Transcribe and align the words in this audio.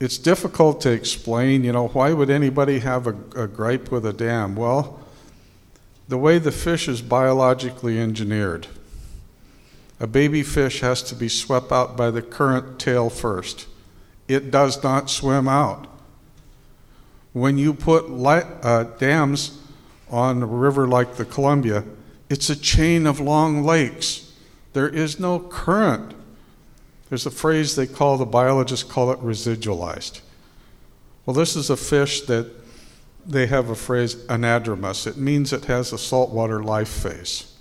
it's 0.00 0.18
difficult 0.18 0.80
to 0.82 0.90
explain. 0.90 1.64
You 1.64 1.72
know, 1.72 1.88
why 1.88 2.12
would 2.12 2.30
anybody 2.30 2.80
have 2.80 3.06
a, 3.06 3.16
a 3.36 3.48
gripe 3.48 3.90
with 3.90 4.06
a 4.06 4.12
dam? 4.12 4.54
Well, 4.54 5.00
the 6.08 6.18
way 6.18 6.38
the 6.38 6.52
fish 6.52 6.88
is 6.88 7.02
biologically 7.02 7.98
engineered, 7.98 8.66
a 10.00 10.06
baby 10.06 10.42
fish 10.42 10.80
has 10.80 11.02
to 11.04 11.14
be 11.14 11.28
swept 11.28 11.72
out 11.72 11.96
by 11.96 12.10
the 12.10 12.22
current 12.22 12.78
tail 12.78 13.10
first. 13.10 13.66
It 14.28 14.50
does 14.50 14.82
not 14.82 15.10
swim 15.10 15.48
out. 15.48 15.86
When 17.32 17.58
you 17.58 17.74
put 17.74 18.10
li- 18.10 18.42
uh, 18.62 18.84
dams 18.98 19.60
on 20.10 20.42
a 20.42 20.46
river 20.46 20.86
like 20.86 21.16
the 21.16 21.24
Columbia, 21.24 21.84
it's 22.30 22.48
a 22.48 22.56
chain 22.56 23.06
of 23.06 23.20
long 23.20 23.64
lakes. 23.64 24.32
There 24.72 24.88
is 24.88 25.18
no 25.18 25.38
current. 25.40 26.14
There's 27.08 27.26
a 27.26 27.30
phrase 27.30 27.74
they 27.74 27.86
call, 27.86 28.18
the 28.18 28.26
biologists 28.26 28.90
call 28.90 29.10
it 29.10 29.20
residualized. 29.20 30.20
Well, 31.24 31.34
this 31.34 31.56
is 31.56 31.70
a 31.70 31.76
fish 31.76 32.22
that 32.22 32.50
they 33.26 33.46
have 33.46 33.68
a 33.68 33.74
phrase 33.74 34.14
anadromous. 34.26 35.06
It 35.06 35.16
means 35.16 35.52
it 35.52 35.66
has 35.66 35.92
a 35.92 35.98
saltwater 35.98 36.62
life 36.62 36.88
phase. 36.88 37.52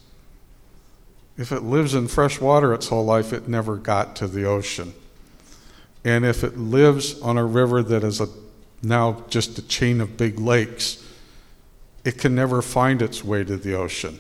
If 1.38 1.52
it 1.52 1.64
lives 1.64 1.94
in 1.94 2.08
fresh 2.08 2.42
water 2.42 2.74
its 2.74 2.88
whole 2.88 3.06
life, 3.06 3.32
it 3.32 3.48
never 3.48 3.76
got 3.76 4.16
to 4.18 4.28
the 4.28 4.46
ocean. 4.46 4.94
And 6.04 6.26
if 6.26 6.44
it 6.44 6.58
lives 6.58 7.20
on 7.22 7.38
a 7.38 7.46
river 7.46 7.84
that 7.84 8.04
is 8.04 8.22
a, 8.22 8.28
now 8.82 9.24
just 9.30 9.58
a 9.60 9.68
chain 9.68 10.02
of 10.02 10.18
big 10.18 10.40
lakes, 10.40 11.04
it 12.06 12.18
can 12.18 12.34
never 12.34 12.62
find 12.62 13.02
its 13.02 13.24
way 13.24 13.44
to 13.44 13.58
the 13.58 13.76
ocean. 13.76 14.20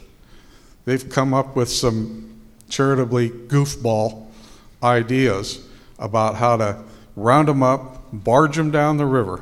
They've 0.85 1.09
come 1.09 1.33
up 1.33 1.55
with 1.55 1.69
some 1.69 2.41
charitably 2.69 3.29
goofball 3.29 4.26
ideas 4.81 5.67
about 5.99 6.35
how 6.35 6.57
to 6.57 6.83
round 7.15 7.47
them 7.47 7.63
up, 7.63 8.03
barge 8.13 8.55
them 8.55 8.71
down 8.71 8.97
the 8.97 9.05
river. 9.05 9.41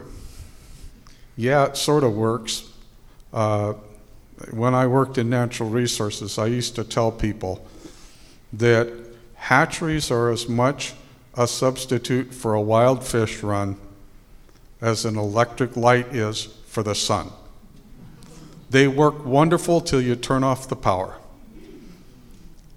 Yeah, 1.36 1.66
it 1.66 1.78
sort 1.78 2.04
of 2.04 2.14
works. 2.14 2.70
Uh, 3.34 3.74
when 4.52 4.74
I 4.74 4.88
worked 4.88 5.18
in 5.18 5.30
natural 5.30 5.70
resources, 5.70 6.38
I 6.38 6.48
used 6.48 6.76
to 6.76 6.84
tell 6.84 7.12
people 7.12 7.66
that 8.54 8.92
hatcheries 9.36 10.12
are 10.12 10.32
as 10.32 10.48
much 10.48 10.94
a 11.38 11.48
substitute 11.48 12.34
for 12.34 12.54
a 12.54 12.62
wild 12.62 13.04
fish 13.04 13.44
run 13.44 13.78
as 14.82 15.06
an 15.06 15.18
electric 15.18 15.76
light 15.76 16.14
is 16.16 16.46
for 16.68 16.84
the 16.84 16.96
sun. 16.96 17.30
They 18.70 18.88
work 18.88 19.26
wonderful 19.26 19.82
till 19.82 20.02
you 20.02 20.16
turn 20.16 20.44
off 20.44 20.68
the 20.68 20.76
power. 20.76 21.18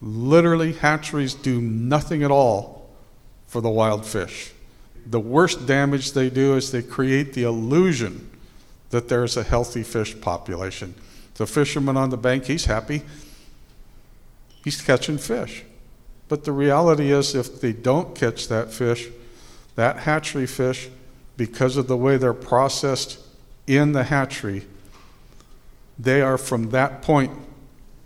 Literally, 0.01 0.73
hatcheries 0.73 1.35
do 1.35 1.61
nothing 1.61 2.23
at 2.23 2.31
all 2.31 2.89
for 3.47 3.61
the 3.61 3.71
wild 3.71 4.07
fish. 4.07 4.53
The 5.07 5.21
worst 5.21 5.67
damage 5.67 6.13
they 6.13 6.31
do 6.31 6.55
is 6.57 6.71
they 6.71 6.83
create 6.83 7.33
the 7.33 7.43
illusion 7.45 8.31
that 8.91 9.09
there's 9.09 9.37
a 9.37 9.43
healthy 9.43 9.83
fish 9.83 10.19
population. 10.21 10.95
The 11.35 11.47
fisherman 11.47 11.97
on 11.97 12.11
the 12.11 12.17
bank, 12.17 12.45
he's 12.45 12.67
happy. 12.67 13.03
He's 14.65 14.81
catching 14.81 15.19
fish. 15.19 15.65
But 16.29 16.45
the 16.45 16.53
reality 16.53 17.11
is, 17.11 17.35
if 17.35 17.61
they 17.61 17.73
don't 17.73 18.15
catch 18.15 18.49
that 18.49 18.73
fish, 18.73 19.09
that 19.77 20.01
hatchery 20.01 20.47
fish, 20.47 20.89
because 21.37 21.77
of 21.77 21.87
the 21.87 21.97
way 21.97 22.17
they're 22.17 22.35
processed 22.35 23.19
in 23.67 23.93
the 23.93 24.05
hatchery, 24.05 24.67
they 25.99 26.21
are 26.21 26.39
from 26.39 26.71
that 26.71 27.03
point 27.03 27.33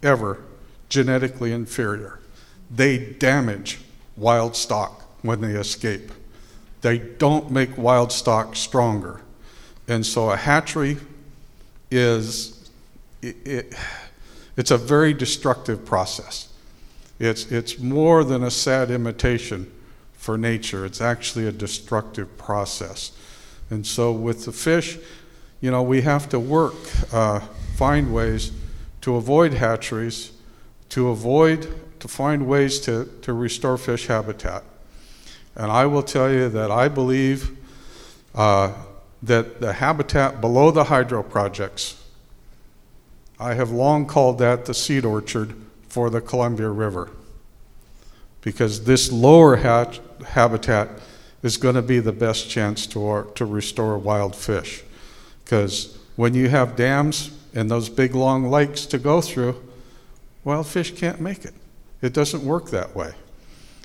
ever 0.03 0.43
genetically 0.93 1.53
inferior. 1.53 2.19
They 2.71 2.99
damage 2.99 3.81
wild 4.15 4.55
stock 4.55 5.01
when 5.23 5.41
they 5.41 5.55
escape. 5.55 6.13
They 6.83 6.99
don't 6.99 7.51
make 7.51 7.79
wild 7.79 8.13
stock 8.13 8.55
stronger. 8.55 9.23
And 9.89 10.05
so 10.05 10.31
a 10.31 10.37
hatchery 10.37 10.99
is 11.91 12.69
it, 13.23 13.37
it, 13.47 13.75
it's 14.59 14.71
a 14.71 14.77
very 14.77 15.15
destructive 15.15 15.87
process. 15.87 16.53
It's, 17.19 17.51
it's 17.51 17.79
more 17.79 18.23
than 18.23 18.43
a 18.43 18.51
sad 18.51 18.91
imitation 18.91 19.73
for 20.13 20.37
nature. 20.37 20.85
It's 20.85 21.01
actually 21.01 21.47
a 21.47 21.53
destructive 21.53 22.37
process. 22.37 23.13
And 23.71 23.87
so 23.87 24.13
with 24.13 24.45
the 24.45 24.53
fish, 24.53 24.99
you 25.63 25.71
know, 25.71 25.83
we 25.83 26.03
have 26.03 26.29
to 26.29 26.39
work, 26.39 26.75
uh, 27.15 27.41
find 27.77 28.13
ways 28.13 28.53
to 29.01 29.17
avoid 29.17 29.55
hatcheries, 29.55 30.33
to 30.93 31.09
avoid, 31.09 31.75
to 32.01 32.07
find 32.07 32.47
ways 32.47 32.79
to, 32.79 33.09
to 33.23 33.33
restore 33.33 33.79
fish 33.79 34.09
habitat. 34.09 34.63
And 35.57 35.73
I 35.73 35.87
will 35.87 36.03
tell 36.03 36.31
you 36.31 36.51
that 36.51 36.71
I 36.71 36.89
believe 36.89 37.57
uh, 38.35 38.75
that 39.23 39.63
the 39.63 39.73
habitat 39.73 40.43
below 40.43 40.71
the 40.71 40.85
hydro 40.85 41.23
projects, 41.23 42.05
I 43.41 43.55
have 43.55 43.71
long 43.71 44.05
called 44.05 44.37
that 44.41 44.67
the 44.67 44.75
seed 44.75 45.07
orchard 45.07 45.55
for 45.89 46.11
the 46.11 46.21
Columbia 46.21 46.69
River. 46.69 47.09
Because 48.43 48.85
this 48.85 49.11
lower 49.11 49.57
hat, 49.57 49.99
habitat 50.27 50.91
is 51.43 51.57
going 51.57 51.75
to 51.75 51.83
be 51.83 52.01
the 52.01 52.13
best 52.13 52.51
chance 52.51 52.87
to, 52.89 53.33
to 53.35 53.47
restore 53.47 53.97
wild 53.97 54.37
fish. 54.37 54.83
Because 55.43 55.97
when 56.17 56.35
you 56.35 56.51
have 56.51 56.77
dams 56.77 57.31
and 57.55 57.71
those 57.71 57.89
big 57.89 58.15
long 58.15 58.51
lakes 58.51 58.85
to 58.85 58.99
go 58.99 59.23
through, 59.23 59.72
wild 60.45 60.67
fish 60.67 60.95
can't 60.95 61.21
make 61.21 61.45
it. 61.45 61.55
It 62.01 62.13
doesn't 62.13 62.45
work 62.45 62.71
that 62.71 62.95
way. 62.97 63.13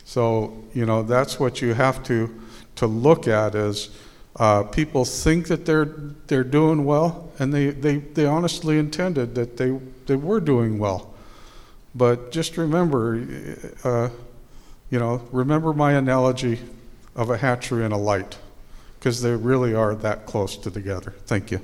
So, 0.05 0.63
you 0.73 0.85
know, 0.85 1.03
that's 1.03 1.39
what 1.39 1.61
you 1.61 1.73
have 1.73 2.03
to, 2.03 2.33
to 2.75 2.87
look 2.87 3.27
at 3.27 3.55
is 3.55 3.89
uh, 4.37 4.63
people 4.63 5.03
think 5.03 5.47
that 5.47 5.65
they're, 5.65 5.85
they're 6.27 6.43
doing 6.43 6.85
well, 6.85 7.31
and 7.39 7.53
they, 7.53 7.71
they, 7.71 7.97
they 7.97 8.25
honestly 8.25 8.77
intended 8.79 9.35
that 9.35 9.57
they, 9.57 9.77
they 10.05 10.15
were 10.15 10.39
doing 10.39 10.79
well. 10.79 11.13
But 11.93 12.31
just 12.31 12.57
remember, 12.57 13.23
uh, 13.83 14.09
you 14.89 14.99
know, 14.99 15.27
remember 15.31 15.73
my 15.73 15.93
analogy 15.93 16.59
of 17.15 17.29
a 17.29 17.37
hatchery 17.37 17.83
and 17.83 17.93
a 17.93 17.97
light, 17.97 18.37
because 18.99 19.21
they 19.21 19.35
really 19.35 19.73
are 19.73 19.95
that 19.95 20.25
close 20.25 20.55
to 20.57 20.71
together. 20.71 21.13
Thank 21.25 21.51
you. 21.51 21.61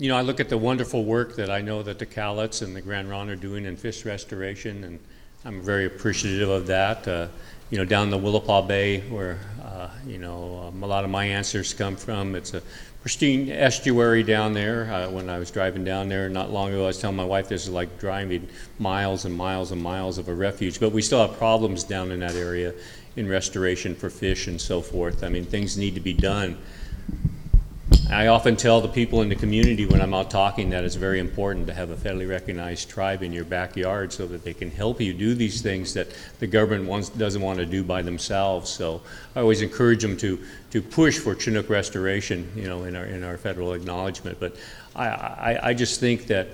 You 0.00 0.08
know, 0.08 0.16
I 0.16 0.20
look 0.20 0.38
at 0.38 0.48
the 0.48 0.56
wonderful 0.56 1.04
work 1.04 1.34
that 1.34 1.50
I 1.50 1.60
know 1.60 1.82
that 1.82 1.98
the 1.98 2.06
Cowlitz 2.06 2.62
and 2.62 2.76
the 2.76 2.80
Grand 2.80 3.10
Ronde 3.10 3.30
are 3.30 3.36
doing 3.36 3.64
in 3.64 3.76
fish 3.76 4.04
restoration, 4.04 4.84
and 4.84 5.00
I'm 5.44 5.60
very 5.60 5.86
appreciative 5.86 6.48
of 6.48 6.68
that. 6.68 7.08
Uh, 7.08 7.26
you 7.70 7.78
know, 7.78 7.84
down 7.84 8.08
the 8.08 8.16
Willapa 8.16 8.68
Bay, 8.68 9.00
where 9.00 9.40
uh, 9.60 9.88
you 10.06 10.18
know 10.18 10.68
um, 10.68 10.84
a 10.84 10.86
lot 10.86 11.02
of 11.02 11.10
my 11.10 11.24
answers 11.24 11.74
come 11.74 11.96
from. 11.96 12.36
It's 12.36 12.54
a 12.54 12.62
pristine 13.02 13.50
estuary 13.50 14.22
down 14.22 14.54
there. 14.54 14.84
Uh, 14.84 15.10
when 15.10 15.28
I 15.28 15.40
was 15.40 15.50
driving 15.50 15.82
down 15.82 16.08
there 16.08 16.28
not 16.28 16.52
long 16.52 16.68
ago, 16.68 16.84
I 16.84 16.86
was 16.86 17.00
telling 17.00 17.16
my 17.16 17.24
wife 17.24 17.48
this 17.48 17.64
is 17.64 17.70
like 17.70 17.98
driving 17.98 18.48
miles 18.78 19.24
and 19.24 19.34
miles 19.34 19.72
and 19.72 19.82
miles 19.82 20.16
of 20.18 20.28
a 20.28 20.34
refuge. 20.34 20.78
But 20.78 20.92
we 20.92 21.02
still 21.02 21.26
have 21.26 21.36
problems 21.38 21.82
down 21.82 22.12
in 22.12 22.20
that 22.20 22.36
area 22.36 22.72
in 23.16 23.28
restoration 23.28 23.96
for 23.96 24.10
fish 24.10 24.46
and 24.46 24.60
so 24.60 24.80
forth. 24.80 25.24
I 25.24 25.28
mean, 25.28 25.44
things 25.44 25.76
need 25.76 25.96
to 25.96 26.00
be 26.00 26.14
done. 26.14 26.56
I 28.10 28.28
often 28.28 28.56
tell 28.56 28.80
the 28.80 28.88
people 28.88 29.20
in 29.20 29.28
the 29.28 29.36
community 29.36 29.84
when 29.84 30.00
I'm 30.00 30.14
out 30.14 30.30
talking 30.30 30.70
that 30.70 30.82
it's 30.82 30.94
very 30.94 31.18
important 31.20 31.66
to 31.66 31.74
have 31.74 31.90
a 31.90 31.94
federally 31.94 32.26
recognized 32.26 32.88
tribe 32.88 33.22
in 33.22 33.34
your 33.34 33.44
backyard 33.44 34.14
so 34.14 34.26
that 34.28 34.44
they 34.44 34.54
can 34.54 34.70
help 34.70 34.98
you 34.98 35.12
do 35.12 35.34
these 35.34 35.60
things 35.60 35.92
that 35.92 36.08
the 36.38 36.46
government 36.46 36.88
wants, 36.88 37.10
doesn't 37.10 37.42
want 37.42 37.58
to 37.58 37.66
do 37.66 37.84
by 37.84 38.00
themselves. 38.00 38.70
So 38.70 39.02
I 39.36 39.40
always 39.40 39.60
encourage 39.60 40.00
them 40.00 40.16
to, 40.18 40.42
to 40.70 40.80
push 40.80 41.18
for 41.18 41.34
Chinook 41.34 41.68
restoration, 41.68 42.50
you 42.56 42.66
know, 42.66 42.84
in 42.84 42.96
our, 42.96 43.04
in 43.04 43.24
our 43.24 43.36
federal 43.36 43.74
acknowledgement. 43.74 44.40
But 44.40 44.56
I, 44.96 45.08
I, 45.08 45.58
I 45.68 45.74
just 45.74 46.00
think 46.00 46.28
that 46.28 46.48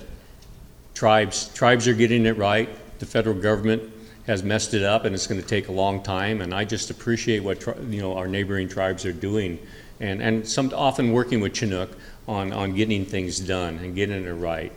tribes, 0.93 1.51
tribes 1.55 1.87
are 1.87 1.95
getting 1.95 2.27
it 2.27 2.37
right. 2.37 2.69
The 2.99 3.07
federal 3.07 3.41
government 3.41 3.93
has 4.27 4.43
messed 4.43 4.75
it 4.75 4.83
up 4.83 5.05
and 5.05 5.15
it's 5.15 5.29
going 5.29 5.41
to 5.41 5.47
take 5.47 5.69
a 5.69 5.73
long 5.73 6.03
time. 6.03 6.41
And 6.41 6.53
I 6.53 6.65
just 6.65 6.91
appreciate 6.91 7.45
what, 7.45 7.65
you 7.89 8.01
know, 8.01 8.17
our 8.17 8.27
neighboring 8.27 8.69
tribes 8.69 9.07
are 9.07 9.13
doing 9.13 9.61
and, 10.05 10.23
and 10.23 10.47
some, 10.47 10.73
often 10.75 11.13
working 11.13 11.41
with 11.41 11.55
Chinook 11.55 11.91
on, 12.29 12.53
on 12.53 12.75
getting 12.75 13.05
things 13.05 13.41
done 13.41 13.79
and 13.79 13.95
getting 13.95 14.25
it 14.25 14.33
right. 14.33 14.73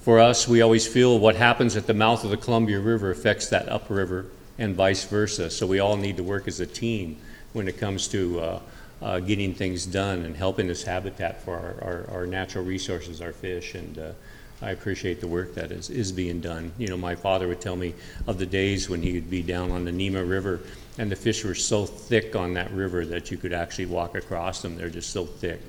For 0.00 0.20
us, 0.20 0.46
we 0.46 0.60
always 0.60 0.86
feel 0.86 1.18
what 1.18 1.36
happens 1.36 1.76
at 1.76 1.86
the 1.86 1.94
mouth 1.94 2.24
of 2.24 2.30
the 2.30 2.36
Columbia 2.36 2.78
River 2.80 3.10
affects 3.10 3.48
that 3.48 3.68
upriver 3.68 4.26
and 4.58 4.74
vice 4.74 5.04
versa. 5.04 5.50
So 5.50 5.66
we 5.66 5.78
all 5.78 5.96
need 5.96 6.16
to 6.18 6.22
work 6.22 6.46
as 6.46 6.60
a 6.60 6.66
team 6.66 7.16
when 7.52 7.68
it 7.68 7.78
comes 7.78 8.08
to 8.08 8.40
uh, 8.40 8.60
uh, 9.00 9.20
getting 9.20 9.54
things 9.54 9.86
done 9.86 10.24
and 10.24 10.36
helping 10.36 10.66
this 10.66 10.82
habitat 10.82 11.42
for 11.42 11.56
our, 11.56 11.88
our, 11.88 12.18
our 12.18 12.26
natural 12.26 12.64
resources, 12.64 13.20
our 13.20 13.32
fish. 13.32 13.74
And 13.74 13.98
uh, 13.98 14.12
I 14.62 14.70
appreciate 14.70 15.20
the 15.20 15.26
work 15.26 15.54
that 15.54 15.70
is, 15.72 15.90
is 15.90 16.12
being 16.12 16.40
done. 16.40 16.72
You 16.78 16.88
know, 16.88 16.96
my 16.96 17.14
father 17.14 17.48
would 17.48 17.60
tell 17.60 17.76
me 17.76 17.94
of 18.26 18.38
the 18.38 18.46
days 18.46 18.88
when 18.88 19.02
he 19.02 19.12
would 19.12 19.28
be 19.28 19.42
down 19.42 19.70
on 19.70 19.84
the 19.84 19.90
Nemah 19.90 20.28
River 20.28 20.60
and 20.96 21.10
the 21.10 21.16
fish 21.16 21.44
were 21.44 21.54
so 21.54 21.86
thick 21.86 22.36
on 22.36 22.54
that 22.54 22.70
river 22.70 23.04
that 23.06 23.30
you 23.30 23.36
could 23.36 23.52
actually 23.52 23.86
walk 23.86 24.14
across 24.14 24.62
them. 24.62 24.76
They're 24.76 24.88
just 24.88 25.10
so 25.10 25.26
thick 25.26 25.60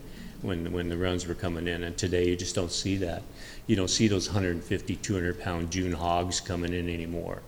when, 0.41 0.71
when 0.71 0.87
the 0.87 0.97
runs 0.97 1.25
were 1.25 1.33
coming 1.33 1.67
in. 1.67 1.83
And 1.83 1.97
today 1.97 2.29
you 2.29 2.35
just 2.35 2.53
don't 2.53 2.71
see 2.71 2.97
that. 2.97 3.23
You 3.65 3.75
don't 3.75 3.89
see 3.89 4.07
those 4.07 4.27
150, 4.27 4.95
200 4.95 5.39
pound 5.39 5.71
June 5.71 5.93
hogs 5.93 6.39
coming 6.39 6.73
in 6.73 6.87
anymore. 6.89 7.41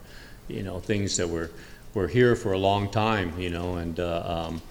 You 0.48 0.64
know, 0.64 0.80
things 0.80 1.18
that 1.18 1.30
were, 1.30 1.52
were 1.94 2.08
here 2.08 2.36
for 2.36 2.54
a 2.54 2.58
long 2.58 2.90
time, 2.90 3.40
you 3.40 3.52
know, 3.52 3.76
and 3.76 4.00
uh, 4.00 4.48
um, 4.48 4.62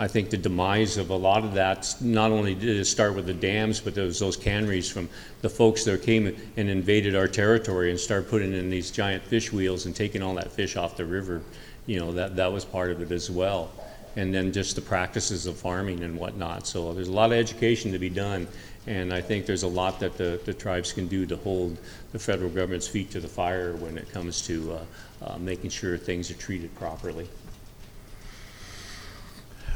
I 0.00 0.08
think 0.08 0.30
the 0.30 0.38
demise 0.38 0.96
of 0.96 1.10
a 1.10 1.14
lot 1.14 1.44
of 1.44 1.52
that, 1.52 1.94
not 2.00 2.30
only 2.30 2.54
did 2.54 2.78
it 2.78 2.86
start 2.86 3.14
with 3.14 3.26
the 3.26 3.34
dams, 3.34 3.80
but 3.80 3.94
there 3.94 4.06
was 4.06 4.18
those 4.18 4.34
canneries 4.34 4.90
from 4.90 5.10
the 5.42 5.50
folks 5.50 5.84
that 5.84 6.02
came 6.02 6.34
and 6.56 6.70
invaded 6.70 7.14
our 7.14 7.28
territory 7.28 7.90
and 7.90 8.00
started 8.00 8.30
putting 8.30 8.54
in 8.54 8.70
these 8.70 8.90
giant 8.90 9.22
fish 9.22 9.52
wheels 9.52 9.84
and 9.84 9.94
taking 9.94 10.22
all 10.22 10.34
that 10.36 10.50
fish 10.50 10.74
off 10.74 10.96
the 10.96 11.04
river. 11.04 11.42
You 11.84 12.00
know, 12.00 12.12
that, 12.12 12.34
that 12.36 12.50
was 12.50 12.64
part 12.64 12.92
of 12.92 13.02
it 13.02 13.12
as 13.12 13.30
well. 13.30 13.70
And 14.16 14.32
then 14.32 14.52
just 14.52 14.74
the 14.74 14.80
practices 14.80 15.44
of 15.44 15.58
farming 15.58 16.02
and 16.02 16.18
whatnot. 16.18 16.66
So 16.66 16.94
there's 16.94 17.08
a 17.08 17.12
lot 17.12 17.26
of 17.26 17.36
education 17.36 17.92
to 17.92 17.98
be 17.98 18.08
done. 18.08 18.48
And 18.86 19.12
I 19.12 19.20
think 19.20 19.44
there's 19.44 19.64
a 19.64 19.68
lot 19.68 20.00
that 20.00 20.16
the, 20.16 20.40
the 20.46 20.54
tribes 20.54 20.94
can 20.94 21.08
do 21.08 21.26
to 21.26 21.36
hold 21.36 21.76
the 22.12 22.18
federal 22.18 22.48
government's 22.48 22.88
feet 22.88 23.10
to 23.10 23.20
the 23.20 23.28
fire 23.28 23.76
when 23.76 23.98
it 23.98 24.10
comes 24.10 24.40
to 24.46 24.72
uh, 24.72 24.84
uh, 25.26 25.38
making 25.38 25.68
sure 25.68 25.98
things 25.98 26.30
are 26.30 26.34
treated 26.38 26.74
properly. 26.76 27.28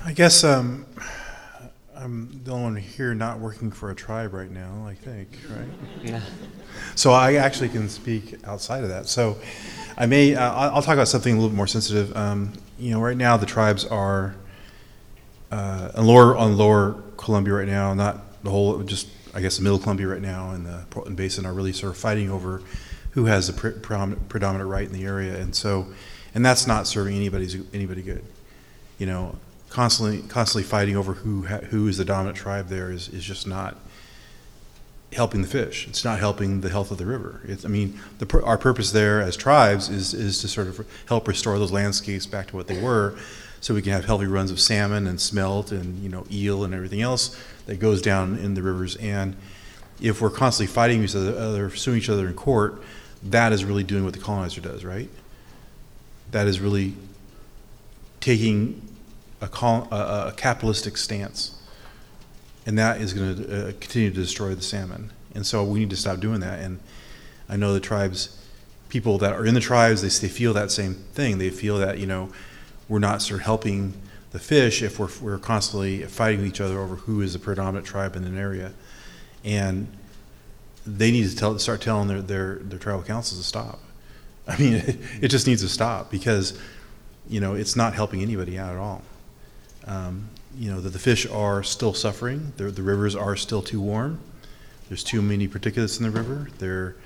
I 0.06 0.12
guess 0.12 0.44
um, 0.44 0.84
I'm 1.96 2.42
the 2.44 2.52
only 2.52 2.64
one 2.64 2.76
here 2.76 3.14
not 3.14 3.38
working 3.38 3.70
for 3.70 3.90
a 3.90 3.94
tribe 3.94 4.34
right 4.34 4.50
now, 4.50 4.86
I 4.86 4.92
think, 4.92 5.30
right? 5.48 5.66
Yeah. 6.02 6.20
So 6.94 7.12
I 7.12 7.36
actually 7.36 7.70
can 7.70 7.88
speak 7.88 8.36
outside 8.44 8.82
of 8.82 8.90
that. 8.90 9.06
So 9.06 9.38
I 9.96 10.04
may, 10.04 10.34
uh, 10.34 10.52
I'll 10.52 10.82
talk 10.82 10.92
about 10.92 11.08
something 11.08 11.32
a 11.32 11.36
little 11.36 11.48
bit 11.48 11.56
more 11.56 11.66
sensitive. 11.66 12.14
Um, 12.14 12.52
you 12.78 12.90
know, 12.90 13.00
right 13.00 13.16
now 13.16 13.38
the 13.38 13.46
tribes 13.46 13.86
are 13.86 14.34
uh, 15.50 15.92
on 15.94 16.06
lower, 16.06 16.36
on 16.36 16.58
lower 16.58 17.02
Columbia 17.16 17.54
right 17.54 17.68
now, 17.68 17.94
not 17.94 18.42
the 18.44 18.50
whole, 18.50 18.82
just 18.82 19.08
I 19.32 19.40
guess 19.40 19.56
the 19.56 19.62
middle 19.62 19.78
Columbia 19.78 20.08
right 20.08 20.20
now 20.20 20.50
and 20.50 20.66
the 20.66 20.84
Portland 20.90 21.16
Basin 21.16 21.46
are 21.46 21.54
really 21.54 21.72
sort 21.72 21.92
of 21.92 21.98
fighting 21.98 22.30
over 22.30 22.60
who 23.12 23.24
has 23.24 23.46
the 23.46 23.54
pre- 23.54 23.72
predominant, 23.72 24.28
predominant 24.28 24.68
right 24.68 24.86
in 24.86 24.92
the 24.92 25.06
area. 25.06 25.34
And 25.38 25.56
so, 25.56 25.86
and 26.34 26.44
that's 26.44 26.66
not 26.66 26.86
serving 26.86 27.16
anybody's, 27.16 27.56
anybody 27.72 28.02
good. 28.02 28.22
You 28.98 29.06
know, 29.06 29.36
constantly 29.74 30.22
constantly 30.28 30.62
fighting 30.62 30.96
over 30.96 31.14
who 31.14 31.42
who 31.42 31.88
is 31.88 31.98
the 31.98 32.04
dominant 32.04 32.36
tribe 32.36 32.68
there 32.68 32.92
is, 32.92 33.08
is 33.08 33.24
just 33.24 33.44
not 33.44 33.76
helping 35.12 35.42
the 35.42 35.48
fish. 35.48 35.88
It's 35.88 36.04
not 36.04 36.20
helping 36.20 36.60
the 36.60 36.68
health 36.68 36.92
of 36.92 36.98
the 36.98 37.06
river. 37.06 37.40
It's, 37.44 37.64
I 37.64 37.68
mean, 37.68 37.98
the, 38.18 38.42
our 38.44 38.56
purpose 38.56 38.92
there 38.92 39.20
as 39.20 39.36
tribes 39.36 39.88
is 39.88 40.14
is 40.14 40.40
to 40.42 40.48
sort 40.48 40.68
of 40.68 40.86
help 41.06 41.26
restore 41.26 41.58
those 41.58 41.72
landscapes 41.72 42.24
back 42.24 42.46
to 42.48 42.56
what 42.56 42.68
they 42.68 42.80
were, 42.80 43.16
so 43.60 43.74
we 43.74 43.82
can 43.82 43.90
have 43.90 44.04
healthy 44.04 44.26
runs 44.26 44.52
of 44.52 44.60
salmon 44.60 45.08
and 45.08 45.20
smelt 45.20 45.72
and 45.72 46.00
you 46.00 46.08
know 46.08 46.24
eel 46.30 46.62
and 46.62 46.72
everything 46.72 47.02
else 47.02 47.36
that 47.66 47.80
goes 47.80 48.00
down 48.00 48.38
in 48.38 48.54
the 48.54 48.62
rivers. 48.62 48.94
And 48.96 49.34
if 50.00 50.20
we're 50.20 50.30
constantly 50.30 50.72
fighting 50.72 51.02
each 51.02 51.16
other, 51.16 51.36
uh, 51.36 51.68
suing 51.70 51.98
each 51.98 52.08
other 52.08 52.28
in 52.28 52.34
court, 52.34 52.80
that 53.24 53.52
is 53.52 53.64
really 53.64 53.82
doing 53.82 54.04
what 54.04 54.12
the 54.12 54.20
colonizer 54.20 54.60
does, 54.60 54.84
right? 54.84 55.10
That 56.30 56.46
is 56.46 56.60
really 56.60 56.94
taking 58.20 58.93
a, 59.44 59.94
a, 59.94 60.28
a 60.28 60.32
capitalistic 60.36 60.96
stance, 60.96 61.60
and 62.66 62.78
that 62.78 63.00
is 63.00 63.12
going 63.12 63.36
to 63.36 63.68
uh, 63.68 63.72
continue 63.80 64.10
to 64.10 64.16
destroy 64.16 64.54
the 64.54 64.62
salmon. 64.62 65.10
And 65.34 65.46
so 65.46 65.64
we 65.64 65.80
need 65.80 65.90
to 65.90 65.96
stop 65.96 66.20
doing 66.20 66.40
that. 66.40 66.60
And 66.60 66.80
I 67.48 67.56
know 67.56 67.72
the 67.72 67.80
tribes, 67.80 68.40
people 68.88 69.18
that 69.18 69.32
are 69.32 69.44
in 69.44 69.54
the 69.54 69.60
tribes, 69.60 70.02
they, 70.02 70.26
they 70.26 70.32
feel 70.32 70.52
that 70.54 70.70
same 70.70 70.94
thing. 70.94 71.38
They 71.38 71.50
feel 71.50 71.78
that 71.78 71.98
you 71.98 72.06
know 72.06 72.30
we're 72.88 72.98
not 72.98 73.22
sort 73.22 73.40
of 73.40 73.46
helping 73.46 73.94
the 74.34 74.40
fish 74.40 74.82
if 74.82 74.98
we're, 74.98 75.08
we're 75.22 75.38
constantly 75.38 76.02
fighting 76.02 76.44
each 76.44 76.60
other 76.60 76.80
over 76.80 76.96
who 76.96 77.20
is 77.20 77.34
the 77.34 77.38
predominant 77.38 77.86
tribe 77.86 78.16
in 78.16 78.24
an 78.24 78.36
area. 78.36 78.72
And 79.44 79.86
they 80.84 81.12
need 81.12 81.28
to 81.30 81.36
tell, 81.36 81.56
start 81.60 81.80
telling 81.80 82.08
their, 82.08 82.20
their, 82.20 82.56
their 82.56 82.80
tribal 82.80 83.04
councils 83.04 83.40
to 83.40 83.46
stop. 83.46 83.78
I 84.48 84.58
mean, 84.58 84.74
it 85.20 85.28
just 85.28 85.46
needs 85.46 85.62
to 85.62 85.68
stop 85.68 86.10
because, 86.10 86.58
you 87.28 87.38
know, 87.38 87.54
it's 87.54 87.76
not 87.76 87.94
helping 87.94 88.22
anybody 88.22 88.58
out 88.58 88.72
at 88.72 88.78
all. 88.78 89.02
Um, 89.86 90.28
you 90.56 90.70
know, 90.70 90.80
that 90.80 90.90
the 90.90 90.98
fish 90.98 91.26
are 91.26 91.62
still 91.62 91.94
suffering. 91.94 92.52
The, 92.56 92.64
the 92.64 92.82
rivers 92.82 93.16
are 93.16 93.36
still 93.36 93.62
too 93.62 93.80
warm. 93.80 94.20
There's 94.88 95.02
too 95.02 95.22
many 95.22 95.48
particulates 95.48 95.98
in 95.98 96.04
the 96.04 96.10
river. 96.10 96.48
There, 96.58 96.96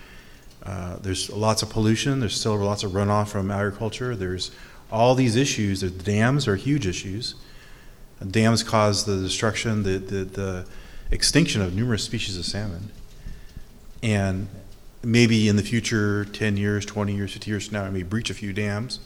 uh, 0.64 0.96
there's 0.96 1.30
lots 1.30 1.62
of 1.62 1.70
pollution. 1.70 2.20
There's 2.20 2.38
still 2.38 2.56
lots 2.56 2.82
of 2.82 2.92
runoff 2.92 3.28
from 3.28 3.50
agriculture. 3.50 4.14
There's 4.14 4.50
all 4.90 5.14
these 5.14 5.36
issues. 5.36 5.80
The 5.80 5.90
dams 5.90 6.46
are 6.46 6.56
huge 6.56 6.86
issues. 6.86 7.34
Dams 8.30 8.62
cause 8.62 9.04
the 9.04 9.16
destruction, 9.16 9.84
the, 9.84 9.98
the, 9.98 10.24
the 10.24 10.66
extinction 11.10 11.62
of 11.62 11.74
numerous 11.74 12.02
species 12.02 12.36
of 12.36 12.44
salmon. 12.44 12.90
And 14.02 14.48
maybe 15.02 15.48
in 15.48 15.56
the 15.56 15.62
future, 15.62 16.24
10 16.24 16.56
years, 16.56 16.84
20 16.84 17.14
years, 17.14 17.32
50 17.32 17.50
years 17.50 17.68
from 17.68 17.78
now, 17.78 17.84
I 17.84 17.90
may 17.90 18.02
breach 18.02 18.30
a 18.30 18.34
few 18.34 18.52
dams 18.52 18.98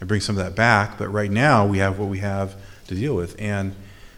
and 0.00 0.08
bring 0.08 0.20
some 0.20 0.38
of 0.38 0.44
that 0.44 0.54
back. 0.54 0.98
But 0.98 1.08
right 1.08 1.30
now, 1.30 1.66
we 1.66 1.78
have 1.78 1.98
what 1.98 2.08
we 2.08 2.18
have 2.18 2.56
to 2.86 2.94
deal 2.94 3.14
with. 3.14 3.40
And 3.40 3.74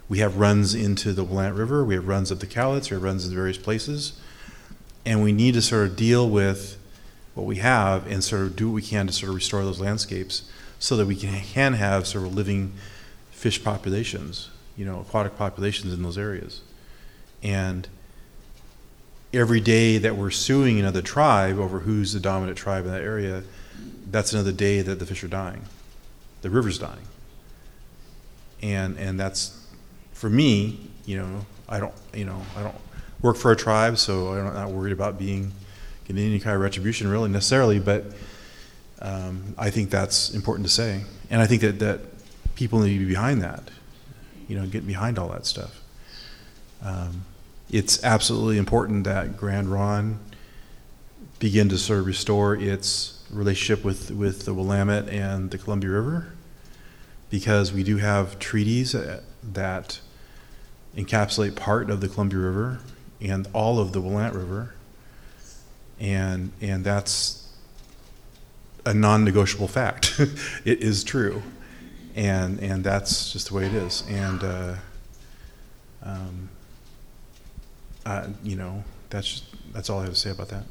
we 0.08 0.18
have 0.18 0.36
runs 0.36 0.74
into 0.74 1.12
the 1.12 1.22
Willamette 1.22 1.54
River, 1.54 1.84
we 1.84 1.94
have 1.94 2.08
runs 2.08 2.32
up 2.32 2.40
the 2.40 2.46
Cowlitz, 2.46 2.90
we 2.90 2.96
have 2.96 3.02
runs 3.02 3.26
in 3.26 3.34
various 3.34 3.58
places. 3.58 4.20
And 5.06 5.22
we 5.22 5.32
need 5.32 5.54
to 5.54 5.62
sort 5.62 5.86
of 5.86 5.96
deal 5.96 6.28
with 6.28 6.76
what 7.34 7.46
we 7.46 7.56
have 7.56 8.06
and 8.10 8.22
sort 8.22 8.42
of 8.42 8.56
do 8.56 8.68
what 8.68 8.74
we 8.74 8.82
can 8.82 9.06
to 9.06 9.12
sort 9.12 9.30
of 9.30 9.36
restore 9.36 9.62
those 9.62 9.80
landscapes 9.80 10.50
so 10.78 10.96
that 10.96 11.06
we 11.06 11.14
can, 11.14 11.40
can 11.40 11.74
have 11.74 12.06
sort 12.06 12.26
of 12.26 12.34
living 12.34 12.72
fish 13.30 13.62
populations, 13.62 14.50
you 14.76 14.84
know, 14.84 15.00
aquatic 15.00 15.36
populations 15.38 15.92
in 15.92 16.02
those 16.02 16.18
areas. 16.18 16.60
And 17.42 17.88
every 19.32 19.60
day 19.60 19.96
that 19.98 20.16
we're 20.16 20.30
suing 20.30 20.80
another 20.80 21.02
tribe 21.02 21.58
over 21.58 21.80
who's 21.80 22.12
the 22.12 22.20
dominant 22.20 22.58
tribe 22.58 22.84
in 22.84 22.90
that 22.90 23.02
area, 23.02 23.44
that's 24.10 24.32
another 24.32 24.52
day 24.52 24.82
that 24.82 24.98
the 24.98 25.06
fish 25.06 25.22
are 25.24 25.28
dying. 25.28 25.62
The 26.42 26.50
river's 26.50 26.78
dying 26.78 27.06
and 28.62 28.98
and 28.98 29.18
that's 29.18 29.58
for 30.12 30.28
me. 30.28 30.78
You 31.06 31.18
know, 31.18 31.46
I 31.68 31.80
don't 31.80 31.94
you 32.14 32.24
know 32.24 32.40
I 32.56 32.62
don't 32.62 32.76
work 33.22 33.36
for 33.36 33.52
a 33.52 33.56
tribe, 33.56 33.98
so 33.98 34.28
I'm 34.28 34.54
not 34.54 34.70
worried 34.70 34.92
about 34.92 35.18
being 35.18 35.52
getting 36.06 36.24
any 36.24 36.40
kind 36.40 36.54
of 36.54 36.62
retribution 36.62 37.08
really 37.08 37.28
necessarily. 37.28 37.78
But 37.78 38.04
um, 39.00 39.54
I 39.58 39.70
think 39.70 39.90
that's 39.90 40.30
important 40.34 40.66
to 40.66 40.72
say, 40.72 41.04
and 41.30 41.40
I 41.40 41.46
think 41.46 41.62
that 41.62 41.78
that 41.80 42.00
people 42.54 42.80
need 42.80 42.94
to 42.94 43.04
be 43.04 43.10
behind 43.10 43.42
that. 43.42 43.70
You 44.48 44.58
know, 44.58 44.66
get 44.66 44.86
behind 44.86 45.18
all 45.18 45.28
that 45.28 45.46
stuff. 45.46 45.80
Um, 46.82 47.24
it's 47.70 48.02
absolutely 48.02 48.58
important 48.58 49.04
that 49.04 49.36
Grand 49.36 49.70
Ronde 49.70 50.18
begin 51.38 51.68
to 51.68 51.78
sort 51.78 52.00
of 52.00 52.06
restore 52.06 52.56
its 52.56 53.19
relationship 53.32 53.84
with, 53.84 54.10
with 54.10 54.44
the 54.44 54.54
Willamette 54.54 55.08
and 55.08 55.50
the 55.50 55.58
Columbia 55.58 55.90
River 55.90 56.32
because 57.30 57.72
we 57.72 57.82
do 57.82 57.98
have 57.98 58.38
treaties 58.38 58.94
uh, 58.94 59.22
that 59.42 60.00
encapsulate 60.96 61.54
part 61.54 61.88
of 61.88 62.00
the 62.00 62.08
Columbia 62.08 62.40
River 62.40 62.80
and 63.20 63.48
all 63.52 63.78
of 63.78 63.92
the 63.92 64.00
Willamette 64.00 64.34
River, 64.34 64.74
and 65.98 66.52
and 66.60 66.84
that's 66.84 67.48
a 68.84 68.94
non-negotiable 68.94 69.68
fact. 69.68 70.14
it 70.64 70.80
is 70.80 71.04
true, 71.04 71.42
and 72.14 72.58
and 72.60 72.82
that's 72.82 73.32
just 73.32 73.48
the 73.48 73.54
way 73.54 73.66
it 73.66 73.74
is. 73.74 74.02
And 74.08 74.42
uh, 74.42 74.74
um, 76.02 76.48
uh, 78.04 78.28
you 78.42 78.56
know, 78.56 78.82
that's 79.10 79.42
that's 79.72 79.90
all 79.90 80.00
I 80.00 80.04
have 80.04 80.14
to 80.14 80.18
say 80.18 80.30
about 80.30 80.48
that. 80.48 80.64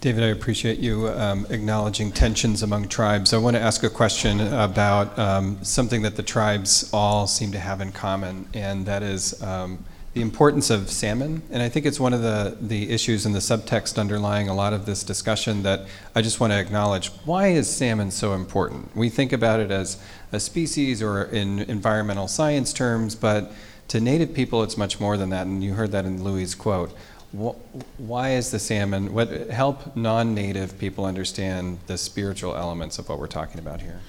David, 0.00 0.24
I 0.24 0.26
appreciate 0.26 0.78
you 0.78 1.08
um, 1.08 1.46
acknowledging 1.48 2.12
tensions 2.12 2.62
among 2.62 2.88
tribes. 2.88 3.32
I 3.32 3.38
want 3.38 3.56
to 3.56 3.62
ask 3.62 3.82
a 3.82 3.88
question 3.88 4.40
about 4.40 5.18
um, 5.18 5.64
something 5.64 6.02
that 6.02 6.16
the 6.16 6.22
tribes 6.22 6.90
all 6.92 7.26
seem 7.26 7.50
to 7.52 7.58
have 7.58 7.80
in 7.80 7.92
common, 7.92 8.46
and 8.52 8.84
that 8.84 9.02
is 9.02 9.42
um, 9.42 9.82
the 10.12 10.20
importance 10.20 10.68
of 10.68 10.90
salmon. 10.90 11.42
And 11.50 11.62
I 11.62 11.70
think 11.70 11.86
it's 11.86 11.98
one 11.98 12.12
of 12.12 12.20
the, 12.20 12.58
the 12.60 12.90
issues 12.90 13.24
in 13.24 13.32
the 13.32 13.38
subtext 13.38 13.98
underlying 13.98 14.50
a 14.50 14.54
lot 14.54 14.74
of 14.74 14.84
this 14.84 15.02
discussion 15.02 15.62
that 15.62 15.86
I 16.14 16.20
just 16.20 16.40
want 16.40 16.52
to 16.52 16.58
acknowledge. 16.60 17.08
Why 17.24 17.48
is 17.48 17.74
salmon 17.74 18.10
so 18.10 18.34
important? 18.34 18.94
We 18.94 19.08
think 19.08 19.32
about 19.32 19.60
it 19.60 19.70
as 19.70 19.98
a 20.30 20.38
species 20.38 21.02
or 21.02 21.24
in 21.24 21.60
environmental 21.60 22.28
science 22.28 22.74
terms, 22.74 23.14
but 23.14 23.50
to 23.88 24.00
Native 24.00 24.34
people, 24.34 24.62
it's 24.62 24.76
much 24.76 25.00
more 25.00 25.16
than 25.16 25.30
that, 25.30 25.46
and 25.46 25.64
you 25.64 25.72
heard 25.72 25.92
that 25.92 26.04
in 26.04 26.22
Louis' 26.22 26.54
quote 26.54 26.94
why 27.32 28.30
is 28.30 28.50
the 28.50 28.58
salmon 28.58 29.12
what 29.12 29.28
help 29.50 29.96
non-native 29.96 30.78
people 30.78 31.04
understand 31.04 31.78
the 31.86 31.98
spiritual 31.98 32.56
elements 32.56 32.98
of 32.98 33.08
what 33.08 33.18
we're 33.18 33.26
talking 33.26 33.58
about 33.58 33.80
here? 33.80 34.00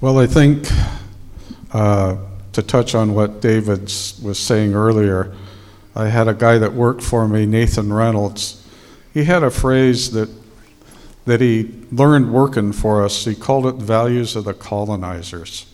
Well 0.00 0.18
i 0.18 0.26
think 0.26 0.66
uh, 1.72 2.16
to 2.52 2.62
touch 2.62 2.94
on 2.94 3.14
what 3.14 3.40
david 3.40 3.82
was 4.22 4.38
saying 4.38 4.74
earlier 4.74 5.34
i 5.96 6.08
had 6.08 6.28
a 6.28 6.34
guy 6.34 6.58
that 6.58 6.72
worked 6.72 7.02
for 7.02 7.26
me 7.28 7.46
nathan 7.46 7.92
reynolds. 7.92 8.56
He 9.12 9.24
had 9.24 9.42
a 9.42 9.50
phrase 9.50 10.12
that 10.12 10.28
that 11.24 11.40
he 11.40 11.70
learned 11.92 12.32
working 12.32 12.72
for 12.72 13.04
us. 13.04 13.24
He 13.24 13.34
called 13.34 13.66
it 13.66 13.74
values 13.74 14.36
of 14.36 14.44
the 14.44 14.54
colonizers 14.54 15.66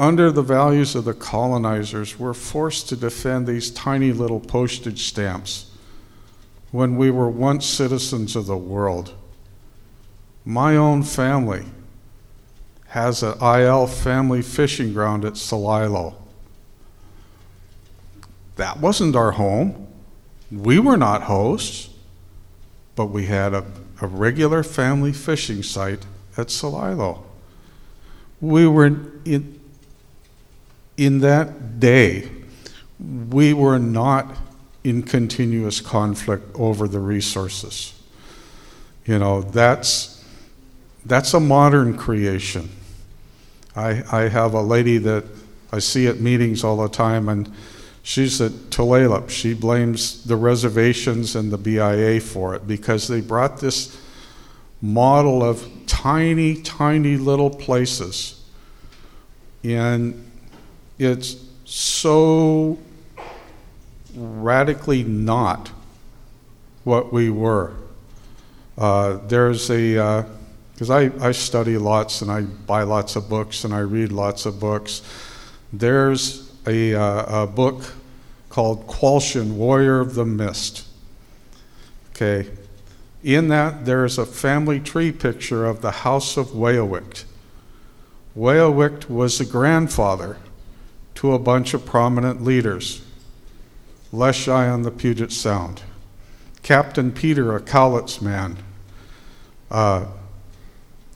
under 0.00 0.32
the 0.32 0.42
values 0.42 0.94
of 0.94 1.04
the 1.04 1.12
colonizers, 1.12 2.18
we're 2.18 2.32
forced 2.32 2.88
to 2.88 2.96
defend 2.96 3.46
these 3.46 3.70
tiny 3.70 4.12
little 4.12 4.40
postage 4.40 5.02
stamps 5.02 5.70
when 6.70 6.96
we 6.96 7.10
were 7.10 7.28
once 7.28 7.66
citizens 7.66 8.34
of 8.34 8.46
the 8.46 8.56
world. 8.56 9.12
My 10.42 10.74
own 10.74 11.02
family 11.02 11.66
has 12.88 13.22
an 13.22 13.34
Iyall 13.34 13.90
family 13.90 14.40
fishing 14.40 14.94
ground 14.94 15.26
at 15.26 15.34
Celilo. 15.34 16.14
That 18.56 18.80
wasn't 18.80 19.14
our 19.14 19.32
home. 19.32 19.86
We 20.50 20.78
were 20.78 20.96
not 20.96 21.24
hosts, 21.24 21.90
but 22.96 23.06
we 23.06 23.26
had 23.26 23.52
a, 23.52 23.66
a 24.00 24.06
regular 24.06 24.62
family 24.62 25.12
fishing 25.12 25.62
site 25.62 26.06
at 26.38 26.46
Celilo. 26.46 27.22
We 28.40 28.66
were 28.66 28.86
in, 29.26 29.59
in 31.00 31.20
that 31.20 31.80
day, 31.80 32.30
we 33.30 33.54
were 33.54 33.78
not 33.78 34.36
in 34.84 35.02
continuous 35.02 35.80
conflict 35.80 36.44
over 36.54 36.86
the 36.86 36.98
resources. 36.98 37.98
You 39.06 39.18
know, 39.18 39.40
that's, 39.40 40.22
that's 41.06 41.32
a 41.32 41.40
modern 41.40 41.96
creation. 41.96 42.68
I, 43.74 44.02
I 44.12 44.28
have 44.28 44.52
a 44.52 44.60
lady 44.60 44.98
that 44.98 45.24
I 45.72 45.78
see 45.78 46.06
at 46.06 46.20
meetings 46.20 46.62
all 46.64 46.76
the 46.76 46.88
time, 46.90 47.30
and 47.30 47.50
she's 48.02 48.38
at 48.42 48.52
Tulalip. 48.68 49.30
She 49.30 49.54
blames 49.54 50.24
the 50.24 50.36
reservations 50.36 51.34
and 51.34 51.50
the 51.50 51.56
BIA 51.56 52.20
for 52.20 52.54
it 52.54 52.68
because 52.68 53.08
they 53.08 53.22
brought 53.22 53.58
this 53.58 53.98
model 54.82 55.42
of 55.42 55.66
tiny, 55.86 56.60
tiny 56.60 57.16
little 57.16 57.48
places. 57.48 58.44
And 59.64 60.29
it's 61.00 61.36
so 61.64 62.78
radically 64.14 65.02
not 65.02 65.70
what 66.84 67.10
we 67.10 67.30
were. 67.30 67.72
Uh, 68.76 69.18
there's 69.26 69.70
a, 69.70 70.26
because 70.74 70.90
uh, 70.90 70.96
I, 70.96 71.28
I 71.28 71.32
study 71.32 71.78
lots 71.78 72.20
and 72.20 72.30
I 72.30 72.42
buy 72.42 72.82
lots 72.82 73.16
of 73.16 73.30
books 73.30 73.64
and 73.64 73.72
I 73.72 73.78
read 73.78 74.12
lots 74.12 74.44
of 74.44 74.60
books. 74.60 75.00
There's 75.72 76.52
a, 76.66 76.94
uh, 76.94 77.44
a 77.44 77.46
book 77.46 77.94
called 78.50 78.86
Qualchen, 78.86 79.54
Warrior 79.54 80.00
of 80.00 80.14
the 80.14 80.26
Mist. 80.26 80.86
Okay. 82.10 82.50
In 83.22 83.48
that, 83.48 83.86
there's 83.86 84.18
a 84.18 84.26
family 84.26 84.80
tree 84.80 85.12
picture 85.12 85.64
of 85.64 85.80
the 85.80 85.90
House 85.90 86.36
of 86.36 86.48
Weyowicht. 86.48 87.24
Weyowicht 88.36 89.08
was 89.08 89.38
the 89.38 89.46
grandfather 89.46 90.36
to 91.20 91.34
a 91.34 91.38
bunch 91.38 91.74
of 91.74 91.84
prominent 91.84 92.42
leaders 92.42 93.02
Leschi 94.10 94.72
on 94.72 94.84
the 94.84 94.90
Puget 94.90 95.30
Sound, 95.30 95.82
Captain 96.62 97.12
Peter, 97.12 97.54
a 97.54 97.60
Cowlitz 97.60 98.22
man, 98.22 98.56
uh, 99.70 100.06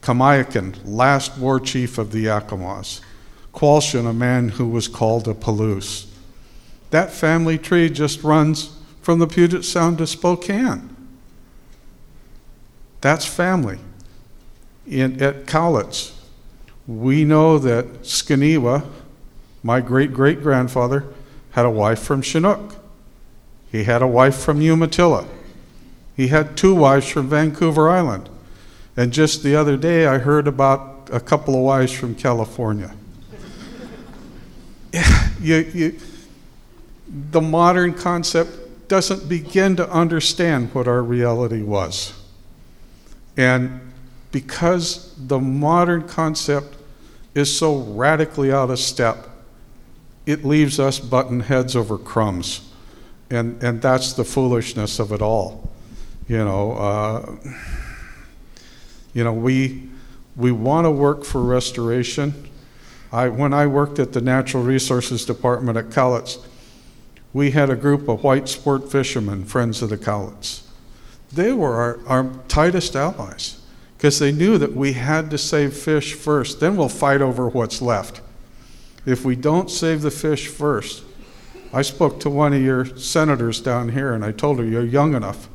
Kamiakin, 0.03 0.77
last 0.85 1.39
war 1.39 1.59
chief 1.59 1.97
of 1.97 2.13
the 2.13 2.27
Yakimas, 2.27 3.01
Qualchen, 3.55 4.07
a 4.07 4.13
man 4.13 4.51
who 4.51 4.69
was 4.69 4.89
called 4.89 5.27
a 5.27 5.33
Palouse. 5.33 6.07
That 6.91 7.11
family 7.11 7.57
tree 7.57 7.89
just 7.89 8.23
runs 8.23 8.77
from 9.01 9.21
the 9.21 9.27
Puget 9.27 9.65
Sound 9.65 9.97
to 9.99 10.07
Spokane. 10.07 10.95
That's 13.01 13.25
family. 13.25 13.79
In, 14.87 15.23
at 15.23 15.47
Cowlitz, 15.47 16.13
we 16.87 17.25
know 17.25 17.57
that 17.57 18.03
Scanewa, 18.03 18.87
my 19.65 19.81
great 19.81 20.13
great 20.13 20.43
grandfather, 20.43 21.05
had 21.53 21.65
a 21.65 21.71
wife 21.71 21.99
from 21.99 22.23
Chinook. 22.23 22.77
He 23.73 23.85
had 23.85 24.03
a 24.03 24.07
wife 24.07 24.37
from 24.37 24.61
Umatilla. 24.61 25.27
He 26.17 26.29
had 26.29 26.57
two 26.57 26.75
wives 26.75 27.09
from 27.09 27.29
Vancouver 27.29 27.89
Island. 27.91 28.29
And 28.97 29.13
just 29.13 29.43
the 29.43 29.57
other 29.57 29.77
day, 29.77 30.07
I 30.07 30.19
heard 30.19 30.47
about 30.47 31.09
a 31.11 31.19
couple 31.19 31.57
of 31.57 31.63
wives 31.63 31.93
from 31.93 32.15
California. 32.15 32.95
you, 35.41 35.57
you, 35.57 35.99
the 37.09 37.41
modern 37.41 37.95
concept 37.95 38.89
doesn't 38.89 39.29
begin 39.29 39.77
to 39.77 39.91
understand 39.91 40.73
what 40.75 40.87
our 40.87 41.03
reality 41.03 41.63
was. 41.63 42.13
And 43.37 43.81
because 44.31 45.15
the 45.17 45.41
modern 45.41 46.07
concept 46.07 46.77
is 47.35 47.57
so 47.57 47.77
radically 47.79 48.53
out 48.53 48.71
of 48.71 48.79
step, 48.79 49.29
it 50.27 50.45
leaves 50.45 50.81
us 50.81 50.99
button 50.99 51.41
heads 51.41 51.77
over 51.77 51.99
crumbs. 51.99 52.71
And, 53.31 53.63
and 53.63 53.81
that's 53.83 54.13
the 54.13 54.25
foolishness 54.25 54.99
of 54.99 55.13
it 55.13 55.23
all. 55.23 55.71
You 56.29 56.39
know, 56.39 56.73
uh, 56.73 57.37
you 59.13 59.25
know 59.25 59.33
we, 59.33 59.89
we 60.37 60.53
want 60.53 60.87
to 60.87 60.91
work 60.91 61.25
for 61.25 61.43
restoration. 61.43 62.49
I, 63.13 63.29
when 63.29 63.53
I 63.53 63.67
worked 63.67 63.99
at 63.99 64.13
the 64.13 64.21
Natural 64.21 64.63
Resources 64.63 65.25
Department 65.25 65.77
at 65.77 65.87
Cowlitz, 65.91 66.39
we 67.33 67.51
had 67.51 67.69
a 67.69 67.77
group 67.77 68.09
of 68.09 68.23
white 68.23 68.49
sport 68.49 68.91
fishermen, 68.91 69.45
friends 69.45 69.83
of 69.83 69.91
the 69.91 69.99
Cowlitz. 69.99 70.63
They 71.33 71.53
were 71.53 71.75
our, 71.75 71.99
our 72.07 72.31
tightest 72.49 72.95
allies 72.95 73.61
because 73.99 74.19
they 74.19 74.33
knew 74.33 74.57
that 74.59 74.75
we 74.75 74.93
had 74.93 75.31
to 75.31 75.39
save 75.39 75.75
fish 75.75 76.15
first. 76.15 76.61
Then 76.61 76.77
we'll 76.77 76.89
fight 76.89 77.21
over 77.21 77.49
what's 77.49 77.83
left. 77.83 78.21
If 79.07 79.25
we 79.25 79.37
don't 79.37 79.71
save 79.71 80.03
the 80.03 80.11
fish 80.11 80.49
first, 80.49 81.05
I 81.73 81.83
spoke 81.83 82.21
to 82.21 82.31
one 82.31 82.53
of 82.53 82.63
your 82.63 82.85
senators 82.97 83.61
down 83.61 83.91
here 83.91 84.13
and 84.13 84.25
I 84.25 84.33
told 84.33 84.59
her, 84.59 84.65
You're 84.65 84.85
young 84.85 85.15
enough. 85.15 85.49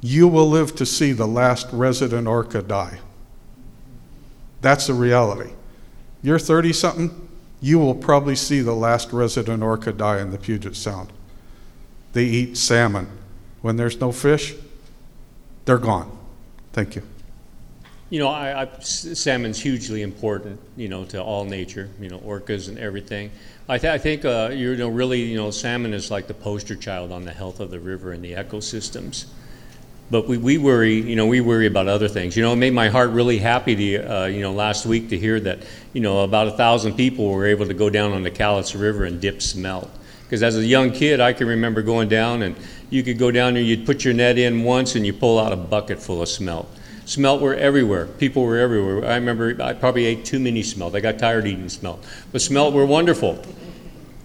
You 0.00 0.28
will 0.28 0.48
live 0.48 0.76
to 0.76 0.86
see 0.86 1.12
the 1.12 1.26
last 1.26 1.66
resident 1.72 2.28
orca 2.28 2.62
die. 2.62 3.00
That's 4.60 4.86
the 4.86 4.94
reality. 4.94 5.52
You're 6.22 6.38
30 6.38 6.72
something, 6.72 7.28
you 7.60 7.78
will 7.78 7.94
probably 7.94 8.36
see 8.36 8.60
the 8.60 8.74
last 8.74 9.12
resident 9.12 9.62
orca 9.62 9.92
die 9.92 10.20
in 10.20 10.30
the 10.30 10.38
Puget 10.38 10.76
Sound. 10.76 11.12
They 12.12 12.24
eat 12.24 12.56
salmon. 12.56 13.08
When 13.62 13.76
there's 13.76 14.00
no 14.00 14.12
fish, 14.12 14.54
they're 15.64 15.78
gone. 15.78 16.16
Thank 16.72 16.96
you. 16.96 17.02
You 18.08 18.20
know, 18.20 18.28
I, 18.28 18.62
I, 18.62 18.78
salmon's 18.80 19.60
hugely 19.60 20.02
important, 20.02 20.60
you 20.76 20.88
know, 20.88 21.04
to 21.06 21.20
all 21.20 21.44
nature, 21.44 21.88
you 22.00 22.08
know, 22.08 22.18
orcas 22.20 22.68
and 22.68 22.78
everything. 22.78 23.32
I, 23.68 23.78
th- 23.78 23.92
I 23.92 23.98
think 23.98 24.24
uh, 24.24 24.50
you 24.52 24.76
know 24.76 24.88
really 24.88 25.22
you 25.22 25.36
know 25.36 25.50
salmon 25.50 25.92
is 25.92 26.08
like 26.08 26.28
the 26.28 26.34
poster 26.34 26.76
child 26.76 27.10
on 27.10 27.24
the 27.24 27.32
health 27.32 27.58
of 27.58 27.72
the 27.72 27.80
river 27.80 28.12
and 28.12 28.22
the 28.22 28.34
ecosystems. 28.34 29.26
But 30.08 30.28
we, 30.28 30.38
we 30.38 30.56
worry, 30.56 31.00
you 31.00 31.16
know, 31.16 31.26
we 31.26 31.40
worry 31.40 31.66
about 31.66 31.88
other 31.88 32.06
things. 32.06 32.36
You 32.36 32.44
know, 32.44 32.52
it 32.52 32.56
made 32.56 32.72
my 32.72 32.88
heart 32.88 33.10
really 33.10 33.38
happy 33.38 33.74
to, 33.74 34.22
uh, 34.22 34.26
you 34.26 34.40
know, 34.40 34.52
last 34.52 34.86
week 34.86 35.08
to 35.08 35.18
hear 35.18 35.40
that, 35.40 35.66
you 35.92 36.00
know, 36.00 36.20
about 36.20 36.46
a 36.46 36.52
thousand 36.52 36.94
people 36.94 37.28
were 37.28 37.44
able 37.44 37.66
to 37.66 37.74
go 37.74 37.90
down 37.90 38.12
on 38.12 38.22
the 38.22 38.30
Cowlitz 38.30 38.80
River 38.80 39.04
and 39.04 39.20
dip 39.20 39.42
smelt. 39.42 39.90
Because 40.22 40.44
as 40.44 40.56
a 40.56 40.64
young 40.64 40.92
kid, 40.92 41.18
I 41.18 41.32
can 41.32 41.48
remember 41.48 41.82
going 41.82 42.08
down 42.08 42.42
and 42.42 42.54
you 42.88 43.02
could 43.02 43.18
go 43.18 43.32
down 43.32 43.54
there, 43.54 43.62
you'd 43.64 43.84
put 43.84 44.04
your 44.04 44.14
net 44.14 44.38
in 44.38 44.62
once 44.62 44.94
and 44.94 45.04
you 45.04 45.12
pull 45.12 45.40
out 45.40 45.52
a 45.52 45.56
bucket 45.56 46.00
full 46.00 46.22
of 46.22 46.28
smelt. 46.28 46.68
Smelt 47.06 47.40
were 47.40 47.54
everywhere. 47.54 48.06
People 48.06 48.42
were 48.42 48.58
everywhere. 48.58 49.08
I 49.08 49.14
remember 49.14 49.56
I 49.62 49.74
probably 49.74 50.06
ate 50.06 50.24
too 50.24 50.40
many 50.40 50.64
smelt. 50.64 50.96
I 50.96 51.00
got 51.00 51.20
tired 51.20 51.46
eating 51.46 51.68
smelt. 51.68 52.04
But 52.32 52.42
smelt 52.42 52.74
were 52.74 52.84
wonderful. 52.84 53.40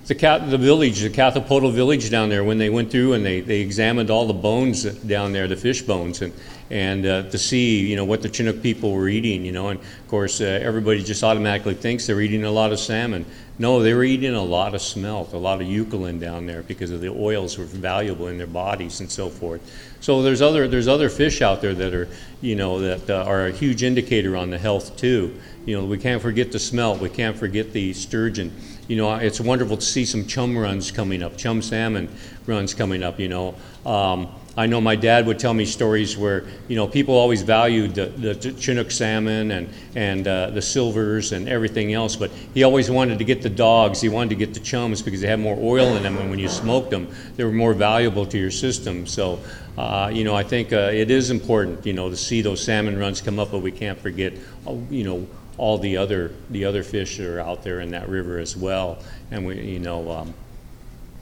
The, 0.08 0.16
cat, 0.16 0.50
the 0.50 0.58
village, 0.58 1.00
the 1.00 1.12
Cathlapotle 1.12 1.72
village 1.72 2.10
down 2.10 2.30
there, 2.30 2.44
when 2.44 2.58
they 2.58 2.72
went 2.72 2.90
through 2.90 3.14
and 3.14 3.24
they, 3.24 3.40
they 3.40 3.62
examined 3.62 4.10
all 4.10 4.26
the 4.26 4.34
bones 4.34 4.84
down 4.84 5.32
there, 5.32 5.48
the 5.48 5.56
fish 5.56 5.84
bones, 5.84 6.24
and, 6.24 6.34
and 6.72 7.06
uh, 7.06 7.24
to 7.30 7.38
see, 7.38 7.88
you 7.88 7.96
know, 7.96 8.04
what 8.04 8.24
the 8.24 8.28
Chinook 8.28 8.64
people 8.64 8.94
were 8.94 9.08
eating, 9.08 9.46
you 9.46 9.52
know, 9.52 9.70
and 9.70 9.80
of 9.80 10.08
course, 10.08 10.42
uh, 10.42 10.46
everybody 10.46 11.04
just 11.04 11.24
automatically 11.24 11.76
thinks 11.76 12.08
they're 12.08 12.20
eating 12.20 12.44
a 12.46 12.52
lot 12.52 12.74
of 12.74 12.80
salmon. 12.80 13.26
No, 13.60 13.84
they 13.84 13.94
were 13.94 14.04
eating 14.04 14.34
a 14.34 14.42
lot 14.42 14.74
of 14.74 14.82
smelt, 14.82 15.34
a 15.34 15.38
lot 15.38 15.62
of 15.62 15.68
eucalyptus 15.68 16.20
down 16.20 16.48
there 16.48 16.64
because 16.64 16.90
of 16.90 17.00
the 17.00 17.10
oils 17.10 17.60
were 17.60 17.66
valuable 17.66 18.28
in 18.28 18.40
their 18.40 18.48
bodies 18.48 19.02
and 19.02 19.12
so 19.12 19.30
forth. 19.30 19.62
So 20.02 20.24
there's 20.24 20.42
other 20.42 20.68
there's 20.68 20.88
other 20.88 21.10
fish 21.10 21.42
out 21.42 21.62
there 21.62 21.76
that 21.76 21.94
are 21.94 22.08
you 22.42 22.56
know 22.56 22.80
that 22.80 23.10
uh, 23.10 23.24
are 23.24 23.48
a 23.48 23.52
huge 23.52 23.84
indicator 23.84 24.36
on 24.36 24.50
the 24.50 24.58
health 24.58 24.98
too. 24.98 25.40
You 25.66 25.80
know 25.80 25.86
we 25.86 25.98
can't 25.98 26.22
forget 26.22 26.52
the 26.52 26.60
smelt. 26.60 27.00
We 27.00 27.10
can't 27.10 27.38
forget 27.38 27.72
the 27.72 27.94
sturgeon. 27.94 28.52
You 28.88 28.98
know 28.98 29.16
it's 29.16 29.40
wonderful 29.40 29.78
to 29.78 29.86
see 29.86 30.04
some 30.06 30.26
chum 30.26 30.58
runs 30.58 30.92
coming 30.92 31.22
up, 31.22 31.38
chum 31.38 31.62
salmon 31.62 32.10
runs 32.48 32.74
coming 32.74 33.04
up. 33.04 33.20
You 33.20 33.30
know. 33.30 33.56
Um, 33.86 34.28
I 34.58 34.66
know 34.66 34.82
my 34.82 34.98
dad 34.98 35.28
would 35.28 35.40
tell 35.40 35.54
me 35.54 35.64
stories 35.64 36.18
where 36.18 36.44
you 36.68 36.76
know 36.76 36.86
people 36.86 37.16
always 37.16 37.42
valued 37.42 37.96
the, 37.96 38.08
the 38.08 38.54
Chinook 38.60 38.92
salmon 38.92 39.52
and 39.52 39.70
and 39.96 40.28
uh, 40.28 40.50
the 40.50 40.62
silvers 40.62 41.32
and 41.32 41.48
everything 41.48 41.94
else, 41.94 42.18
but 42.18 42.32
he 42.54 42.64
always 42.64 42.92
wanted 42.92 43.20
to 43.20 43.24
get 43.24 43.42
the 43.42 43.50
dogs. 43.50 44.02
He 44.02 44.10
wanted 44.10 44.32
to 44.32 44.36
get 44.36 44.54
the 44.54 44.60
chums 44.60 45.02
because 45.02 45.22
they 45.22 45.28
had 45.28 45.40
more 45.40 45.58
oil 45.58 45.96
in 45.96 46.04
them, 46.04 46.18
and 46.18 46.30
when 46.30 46.38
you 46.38 46.50
smoked 46.50 46.90
them, 46.90 47.08
they 47.38 47.46
were 47.46 47.54
more 47.54 47.74
valuable 47.74 48.26
to 48.26 48.38
your 48.38 48.52
system. 48.52 49.08
So, 49.08 49.40
uh, 49.78 50.12
you 50.14 50.26
know, 50.26 50.36
I 50.36 50.44
think 50.44 50.74
uh, 50.74 50.90
it 50.92 51.10
is 51.10 51.32
important, 51.32 51.86
you 51.86 51.94
know, 51.94 52.10
to 52.10 52.18
see 52.18 52.42
those 52.42 52.62
salmon 52.62 53.00
runs 53.00 53.22
come 53.22 53.40
up, 53.40 53.52
but 53.52 53.60
we 53.60 53.72
can't 53.72 54.00
forget, 54.00 54.34
uh, 54.68 54.74
you 54.90 55.06
know, 55.06 55.28
all 55.58 55.78
the 55.78 55.96
other 55.96 56.34
the 56.50 56.66
other 56.66 56.84
fish 56.84 57.18
that 57.18 57.28
are 57.28 57.40
out 57.40 57.64
there 57.64 57.80
in 57.80 57.92
that 57.92 58.10
river 58.10 58.38
as 58.38 58.58
well. 58.58 59.02
And 59.32 59.46
we, 59.46 59.62
you 59.62 59.80
know. 59.80 60.12
Um, 60.12 60.34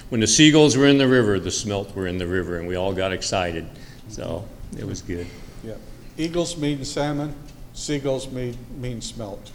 when 0.09 0.21
the 0.21 0.27
seagulls 0.27 0.75
were 0.75 0.87
in 0.87 0.97
the 0.97 1.07
river, 1.07 1.39
the 1.39 1.51
smelt 1.51 1.95
were 1.95 2.07
in 2.07 2.17
the 2.17 2.27
river, 2.27 2.57
and 2.57 2.67
we 2.67 2.75
all 2.75 2.93
got 2.93 3.11
excited. 3.11 3.67
So 4.09 4.45
it 4.77 4.85
was 4.85 5.01
good. 5.01 5.27
Yeah. 5.63 5.75
Eagles 6.17 6.57
mean 6.57 6.83
salmon, 6.83 7.33
seagulls 7.73 8.27
mean, 8.31 8.57
mean 8.77 9.01
smelt. 9.01 9.51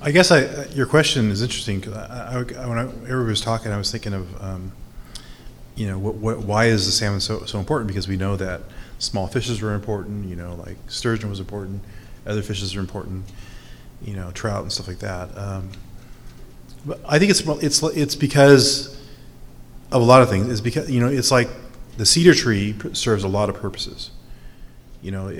I 0.00 0.12
guess 0.12 0.30
I, 0.30 0.66
your 0.66 0.86
question 0.86 1.30
is 1.30 1.42
interesting, 1.42 1.80
'cause 1.80 1.92
I, 1.94 2.38
I, 2.38 2.66
when 2.68 2.78
I, 2.78 2.82
everybody 2.82 3.30
was 3.30 3.40
talking, 3.40 3.72
I 3.72 3.78
was 3.78 3.90
thinking 3.90 4.14
of, 4.14 4.42
um, 4.42 4.72
you 5.74 5.88
know, 5.88 5.98
what, 5.98 6.14
what, 6.14 6.38
why 6.38 6.66
is 6.66 6.86
the 6.86 6.92
salmon 6.92 7.20
so, 7.20 7.44
so 7.46 7.58
important? 7.58 7.88
Because 7.88 8.06
we 8.06 8.16
know 8.16 8.36
that 8.36 8.62
small 8.98 9.26
fishes 9.26 9.60
were 9.60 9.74
important, 9.74 10.26
you 10.26 10.36
know, 10.36 10.54
like 10.54 10.76
sturgeon 10.86 11.28
was 11.30 11.40
important, 11.40 11.82
other 12.26 12.42
fishes 12.42 12.76
are 12.76 12.80
important, 12.80 13.24
you 14.04 14.14
know, 14.14 14.30
trout 14.30 14.62
and 14.62 14.72
stuff 14.72 14.86
like 14.86 15.00
that. 15.00 15.36
Um, 15.36 15.70
I 17.06 17.18
think 17.18 17.30
it's, 17.30 17.40
it's, 17.40 17.82
it's 17.82 18.14
because 18.14 18.96
of 19.90 20.02
a 20.02 20.04
lot 20.04 20.22
of 20.22 20.28
things. 20.28 20.48
It's 20.50 20.60
because, 20.60 20.90
you 20.90 21.00
know, 21.00 21.08
it's 21.08 21.30
like 21.30 21.48
the 21.96 22.06
cedar 22.06 22.34
tree 22.34 22.74
serves 22.92 23.24
a 23.24 23.28
lot 23.28 23.48
of 23.48 23.56
purposes. 23.56 24.10
You 25.02 25.10
know, 25.12 25.28
i- 25.28 25.32
i- 25.32 25.34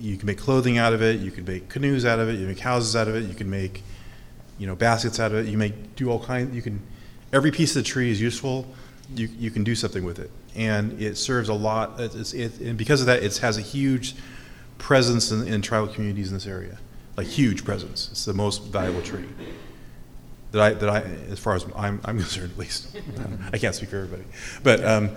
you 0.00 0.16
can 0.16 0.26
make 0.26 0.38
clothing 0.38 0.78
out 0.78 0.92
of 0.92 1.02
it, 1.02 1.20
you 1.20 1.30
can 1.30 1.44
make 1.44 1.68
canoes 1.68 2.04
out 2.04 2.18
of 2.18 2.28
it, 2.28 2.32
you 2.32 2.38
can 2.40 2.48
make 2.48 2.58
houses 2.60 2.94
out 2.96 3.08
of 3.08 3.14
it, 3.16 3.24
you 3.24 3.34
can 3.34 3.48
make, 3.48 3.82
you 4.58 4.66
know, 4.66 4.74
baskets 4.74 5.18
out 5.20 5.32
of 5.32 5.38
it. 5.46 5.50
You 5.50 5.56
make 5.58 5.94
do 5.96 6.10
all 6.10 6.22
kinds. 6.22 6.54
You 6.54 6.62
can 6.62 6.80
every 7.32 7.50
piece 7.50 7.76
of 7.76 7.82
the 7.84 7.88
tree 7.88 8.10
is 8.10 8.20
useful. 8.20 8.66
You 9.14 9.28
you 9.38 9.50
can 9.50 9.64
do 9.64 9.74
something 9.74 10.04
with 10.04 10.18
it, 10.18 10.30
and 10.54 11.00
it 11.00 11.16
serves 11.16 11.48
a 11.48 11.54
lot. 11.54 11.98
It's, 11.98 12.32
it, 12.34 12.58
and 12.60 12.76
because 12.76 13.00
of 13.00 13.06
that, 13.06 13.22
it 13.22 13.36
has 13.38 13.56
a 13.56 13.62
huge 13.62 14.14
presence 14.78 15.30
in, 15.32 15.46
in 15.48 15.62
tribal 15.62 15.88
communities 15.88 16.28
in 16.28 16.34
this 16.34 16.46
area, 16.46 16.78
like 17.16 17.26
huge 17.26 17.64
presence. 17.64 18.08
It's 18.10 18.24
the 18.26 18.34
most 18.34 18.64
valuable 18.64 19.02
tree 19.02 19.24
that 20.52 20.60
I 20.60 20.70
that 20.74 20.88
I, 20.88 21.00
as 21.30 21.38
far 21.38 21.54
as 21.54 21.64
I'm 21.76 22.00
I'm 22.04 22.18
concerned, 22.18 22.52
at 22.52 22.58
least. 22.58 22.96
I 23.52 23.58
can't 23.58 23.74
speak 23.74 23.90
for 23.90 23.96
everybody, 23.96 24.24
but 24.62 24.84
um, 24.84 25.10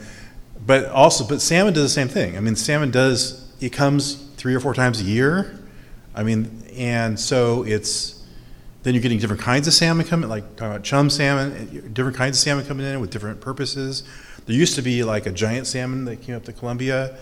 but 0.66 0.86
also, 0.90 1.28
but 1.28 1.42
salmon 1.42 1.74
does 1.74 1.84
the 1.84 1.90
same 1.90 2.08
thing. 2.08 2.38
I 2.38 2.40
mean, 2.40 2.56
salmon 2.56 2.92
does. 2.92 3.50
It 3.60 3.72
comes 3.74 4.16
three 4.38 4.56
or 4.56 4.60
four 4.60 4.74
times 4.74 5.02
a 5.02 5.04
year. 5.04 5.60
I 6.16 6.24
mean, 6.24 6.64
and 6.76 7.20
so 7.20 7.64
it's 7.64 8.22
then 8.84 8.94
you're 8.94 9.04
getting 9.04 9.20
different 9.20 9.42
kinds 9.42 9.68
of 9.68 9.74
salmon 9.74 10.06
coming, 10.06 10.30
like 10.30 10.56
talking 10.56 10.74
about 10.74 10.84
chum 10.84 11.10
salmon, 11.10 11.92
different 11.94 12.18
kinds 12.18 12.38
of 12.38 12.42
salmon 12.42 12.66
coming 12.66 12.86
in 12.86 13.00
with 13.00 13.12
different 13.12 13.40
purposes. 13.40 14.04
There 14.46 14.56
used 14.56 14.76
to 14.76 14.82
be 14.82 15.04
like 15.04 15.28
a 15.28 15.32
giant 15.32 15.68
salmon 15.68 16.06
that 16.06 16.22
came 16.22 16.36
up 16.36 16.44
to 16.46 16.54
Columbia 16.54 17.16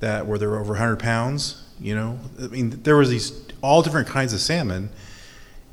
that 0.00 0.26
where 0.26 0.38
there 0.38 0.48
were 0.48 0.58
over 0.58 0.72
100 0.72 0.98
pounds. 0.98 1.62
You 1.78 1.94
know, 1.94 2.18
I 2.42 2.46
mean, 2.46 2.70
there 2.82 2.96
was 2.96 3.10
these 3.10 3.32
all 3.62 3.82
different 3.82 4.08
kinds 4.08 4.32
of 4.32 4.40
salmon, 4.40 4.90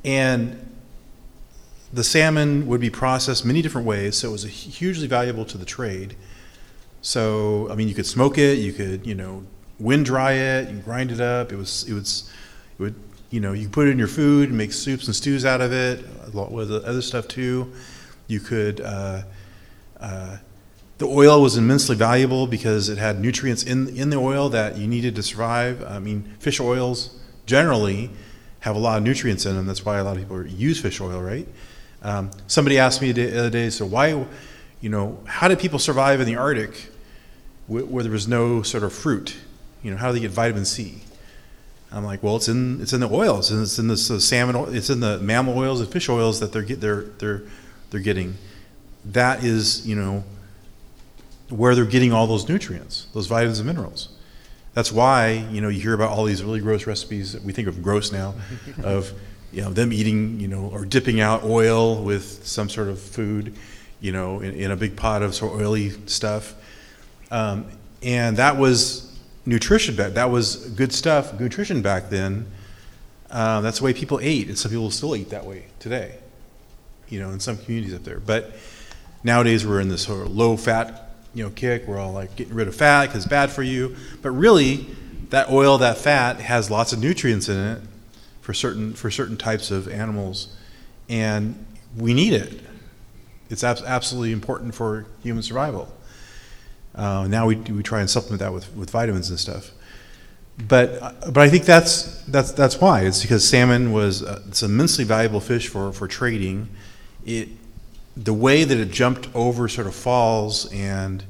and 0.03 0.76
the 1.91 2.03
salmon 2.03 2.67
would 2.67 2.81
be 2.81 2.89
processed 2.89 3.45
many 3.45 3.61
different 3.61 3.87
ways. 3.87 4.17
So 4.17 4.29
it 4.29 4.31
was 4.31 4.43
hugely 4.43 5.07
valuable 5.07 5.45
to 5.45 5.57
the 5.57 5.65
trade. 5.65 6.15
So 7.01 7.69
I 7.69 7.75
mean, 7.75 7.87
you 7.87 7.95
could 7.95 8.05
smoke 8.05 8.37
it, 8.37 8.59
you 8.59 8.73
could 8.73 9.05
you 9.05 9.15
know 9.15 9.43
wind 9.79 10.05
dry 10.05 10.33
it, 10.33 10.69
you 10.69 10.77
grind 10.79 11.11
it 11.11 11.21
up. 11.21 11.51
It 11.51 11.55
was 11.55 11.87
it 11.87 11.93
was 11.93 12.29
it 12.77 12.81
would 12.81 12.95
you 13.29 13.39
know 13.39 13.53
you 13.53 13.69
put 13.69 13.87
it 13.87 13.91
in 13.91 13.99
your 13.99 14.07
food 14.07 14.51
make 14.51 14.71
soups 14.71 15.05
and 15.07 15.15
stews 15.15 15.45
out 15.45 15.61
of 15.61 15.71
it, 15.71 16.05
a 16.25 16.29
lot 16.35 16.51
with 16.51 16.71
other 16.71 17.01
stuff 17.01 17.27
too. 17.27 17.71
You 18.27 18.39
could. 18.39 18.81
Uh, 18.81 19.23
uh, 19.99 20.37
the 20.97 21.05
oil 21.05 21.41
was 21.41 21.57
immensely 21.57 21.95
valuable 21.95 22.47
because 22.47 22.89
it 22.89 22.97
had 22.97 23.19
nutrients 23.19 23.63
in 23.63 23.95
in 23.95 24.09
the 24.09 24.17
oil 24.17 24.49
that 24.49 24.77
you 24.77 24.87
needed 24.87 25.15
to 25.15 25.23
survive. 25.23 25.83
I 25.83 25.99
mean, 25.99 26.35
fish 26.39 26.59
oils 26.59 27.19
generally 27.45 28.09
have 28.61 28.75
a 28.75 28.79
lot 28.79 28.97
of 28.97 29.03
nutrients 29.03 29.45
in 29.45 29.55
them. 29.55 29.67
That's 29.67 29.85
why 29.85 29.97
a 29.97 30.03
lot 30.03 30.17
of 30.17 30.23
people 30.23 30.45
use 30.45 30.81
fish 30.81 30.99
oil, 30.99 31.21
right? 31.21 31.47
Um, 32.07 32.31
somebody 32.47 32.79
asked 32.79 33.01
me 33.01 33.11
the 33.11 33.37
other 33.37 33.49
day, 33.49 33.69
so 33.69 33.85
why, 33.85 34.25
you 34.79 34.89
know, 34.89 35.19
how 35.25 35.49
did 35.49 35.59
people 35.59 35.77
survive 35.77 36.21
in 36.21 36.25
the 36.25 36.37
Arctic 36.37 36.89
where, 37.67 37.83
where 37.83 38.01
there 38.01 38.13
was 38.13 38.29
no 38.29 38.61
sort 38.61 38.83
of 38.83 38.93
fruit? 38.93 39.35
You 39.83 39.91
know, 39.91 39.97
how 39.97 40.07
do 40.07 40.13
they 40.13 40.21
get 40.21 40.31
vitamin 40.31 40.63
C? 40.63 41.01
I'm 41.91 42.05
like, 42.05 42.23
well, 42.23 42.37
it's 42.37 42.47
in 42.47 42.79
it's 42.81 42.93
in 42.93 43.01
the 43.01 43.09
oils, 43.09 43.51
and 43.51 43.61
it's 43.61 43.77
in 43.77 43.89
the 43.89 43.97
so 43.97 44.19
salmon, 44.19 44.55
oil, 44.55 44.73
it's 44.73 44.89
in 44.89 45.01
the 45.01 45.19
mammal 45.19 45.57
oils 45.57 45.81
and 45.81 45.91
fish 45.91 46.07
oils 46.07 46.39
that 46.39 46.53
they're 46.53 46.61
get 46.61 46.79
they're 46.79 47.01
they're 47.01 47.43
they're 47.89 47.99
getting. 47.99 48.35
That 49.03 49.43
is, 49.43 49.85
you 49.85 49.95
know, 49.95 50.23
where 51.49 51.75
they're 51.75 51.85
getting 51.85 52.13
all 52.13 52.25
those 52.25 52.47
nutrients, 52.47 53.07
those 53.13 53.27
vitamins 53.27 53.59
and 53.59 53.67
minerals. 53.67 54.09
That's 54.73 54.93
why 54.93 55.45
you 55.51 55.59
know 55.59 55.67
you 55.67 55.81
hear 55.81 55.93
about 55.93 56.11
all 56.11 56.23
these 56.23 56.41
really 56.41 56.61
gross 56.61 56.87
recipes 56.87 57.33
that 57.33 57.43
we 57.43 57.51
think 57.51 57.67
of 57.67 57.83
gross 57.83 58.13
now, 58.13 58.33
of 58.83 59.11
you 59.51 59.61
know 59.61 59.69
them 59.69 59.93
eating 59.93 60.39
you 60.39 60.47
know 60.47 60.69
or 60.73 60.85
dipping 60.85 61.19
out 61.19 61.43
oil 61.43 62.03
with 62.03 62.45
some 62.45 62.69
sort 62.69 62.89
of 62.89 62.99
food, 62.99 63.53
you 64.01 64.11
know, 64.11 64.39
in, 64.39 64.53
in 64.53 64.71
a 64.71 64.75
big 64.75 64.95
pot 64.95 65.21
of 65.21 65.33
sort 65.33 65.53
of 65.53 65.61
oily 65.61 65.91
stuff, 66.07 66.55
um, 67.31 67.65
and 68.01 68.37
that 68.37 68.57
was 68.57 69.17
nutrition 69.45 69.95
back. 69.95 70.13
That 70.13 70.29
was 70.29 70.55
good 70.71 70.93
stuff, 70.93 71.39
nutrition 71.39 71.81
back 71.81 72.09
then. 72.09 72.45
Um, 73.29 73.63
that's 73.63 73.79
the 73.79 73.85
way 73.85 73.93
people 73.93 74.19
ate, 74.21 74.47
and 74.47 74.57
some 74.57 74.71
people 74.71 74.91
still 74.91 75.15
eat 75.15 75.29
that 75.29 75.45
way 75.45 75.65
today. 75.79 76.17
You 77.09 77.19
know, 77.21 77.31
in 77.31 77.39
some 77.39 77.57
communities 77.57 77.93
up 77.93 78.03
there, 78.03 78.19
but 78.19 78.55
nowadays 79.23 79.65
we're 79.65 79.79
in 79.81 79.89
this 79.89 80.03
sort 80.03 80.25
of 80.25 80.35
low 80.35 80.57
fat 80.57 81.03
you 81.33 81.43
know 81.43 81.49
kick 81.51 81.87
we're 81.87 81.99
all 81.99 82.13
like 82.13 82.35
getting 82.35 82.53
rid 82.53 82.67
of 82.67 82.75
fat 82.75 83.07
because 83.07 83.23
it's 83.23 83.29
bad 83.29 83.51
for 83.51 83.61
you 83.61 83.95
but 84.21 84.31
really 84.31 84.87
that 85.29 85.49
oil 85.49 85.77
that 85.77 85.97
fat 85.97 86.39
has 86.39 86.71
lots 86.71 86.93
of 86.93 86.99
nutrients 86.99 87.49
in 87.49 87.57
it 87.57 87.81
for 88.47 88.53
certain 88.53 88.93
for 88.93 89.11
certain 89.11 89.35
types 89.35 89.71
of 89.71 89.89
animals. 89.89 90.55
And 91.09 91.65
we 91.97 92.13
need 92.13 92.31
it. 92.31 92.61
It's 93.49 93.61
ab- 93.61 93.83
absolutely 93.85 94.31
important 94.31 94.73
for 94.73 95.05
human 95.21 95.43
survival. 95.43 95.93
Uh, 96.95 97.27
now 97.27 97.45
we, 97.45 97.57
we 97.57 97.83
try 97.83 97.99
and 97.99 98.09
supplement 98.09 98.39
that 98.39 98.53
with, 98.53 98.73
with 98.73 98.89
vitamins 98.89 99.29
and 99.29 99.37
stuff. 99.37 99.71
But 100.65 101.33
but 101.33 101.39
I 101.39 101.49
think 101.49 101.65
that's 101.65 102.21
that's 102.23 102.53
that's 102.53 102.79
why. 102.79 103.01
It's 103.01 103.21
because 103.21 103.45
salmon 103.45 103.91
was 103.91 104.23
uh, 104.23 104.41
it's 104.47 104.63
immensely 104.63 105.03
valuable 105.03 105.41
fish 105.41 105.67
for 105.67 105.91
for 105.91 106.07
trading. 106.07 106.69
It 107.25 107.49
the 108.15 108.33
way 108.33 108.63
that 108.63 108.77
it 108.77 108.91
jumped 108.91 109.27
over 109.35 109.67
sort 109.67 109.87
of 109.87 109.93
falls 109.93 110.71
and 110.71 111.25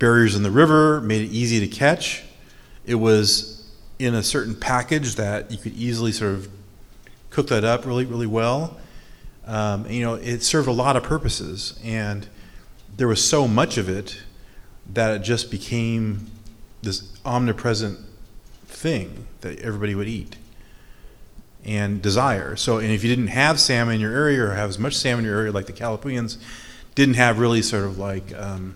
barriers 0.00 0.34
in 0.34 0.42
the 0.42 0.50
river 0.50 1.00
made 1.00 1.22
it 1.22 1.30
easy 1.30 1.60
to 1.60 1.68
catch. 1.68 2.24
It 2.86 2.96
was 2.96 3.61
in 4.02 4.16
a 4.16 4.22
certain 4.22 4.56
package 4.56 5.14
that 5.14 5.52
you 5.52 5.56
could 5.56 5.74
easily 5.74 6.10
sort 6.10 6.34
of 6.34 6.48
cook 7.30 7.46
that 7.46 7.62
up 7.62 7.86
really, 7.86 8.04
really 8.04 8.26
well. 8.26 8.76
Um, 9.46 9.88
you 9.88 10.02
know, 10.02 10.14
it 10.14 10.42
served 10.42 10.66
a 10.66 10.72
lot 10.72 10.96
of 10.96 11.04
purposes, 11.04 11.78
and 11.84 12.28
there 12.96 13.06
was 13.06 13.24
so 13.24 13.46
much 13.46 13.78
of 13.78 13.88
it 13.88 14.20
that 14.92 15.14
it 15.14 15.18
just 15.20 15.52
became 15.52 16.26
this 16.82 17.16
omnipresent 17.24 18.00
thing 18.66 19.28
that 19.42 19.60
everybody 19.60 19.94
would 19.94 20.08
eat 20.08 20.36
and 21.64 22.02
desire. 22.02 22.56
So, 22.56 22.78
and 22.78 22.90
if 22.90 23.04
you 23.04 23.08
didn't 23.08 23.28
have 23.28 23.60
salmon 23.60 23.94
in 23.94 24.00
your 24.00 24.12
area 24.12 24.42
or 24.42 24.54
have 24.54 24.68
as 24.68 24.80
much 24.80 24.96
salmon 24.96 25.24
in 25.24 25.30
your 25.30 25.38
area, 25.38 25.52
like 25.52 25.66
the 25.66 25.72
Kalapuyans 25.72 26.38
didn't 26.96 27.14
have 27.14 27.38
really 27.38 27.62
sort 27.62 27.84
of 27.84 27.98
like 27.98 28.34
um, 28.36 28.74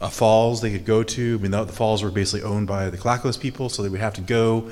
a 0.00 0.10
falls 0.10 0.60
they 0.60 0.70
could 0.70 0.84
go 0.84 1.02
to. 1.02 1.36
I 1.38 1.42
mean, 1.42 1.50
the, 1.50 1.66
falls 1.66 2.02
were 2.02 2.10
basically 2.10 2.42
owned 2.42 2.66
by 2.66 2.90
the 2.90 2.96
Clackamas 2.96 3.36
people, 3.36 3.68
so 3.68 3.82
they 3.82 3.88
would 3.88 4.00
have 4.00 4.14
to 4.14 4.20
go 4.20 4.70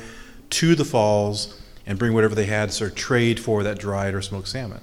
to 0.50 0.74
the 0.74 0.84
falls 0.84 1.60
and 1.86 1.98
bring 1.98 2.12
whatever 2.12 2.34
they 2.34 2.46
had 2.46 2.68
to 2.68 2.74
sort 2.74 2.90
of 2.90 2.96
trade 2.96 3.40
for 3.40 3.62
that 3.62 3.78
dried 3.78 4.14
or 4.14 4.22
smoked 4.22 4.48
salmon. 4.48 4.80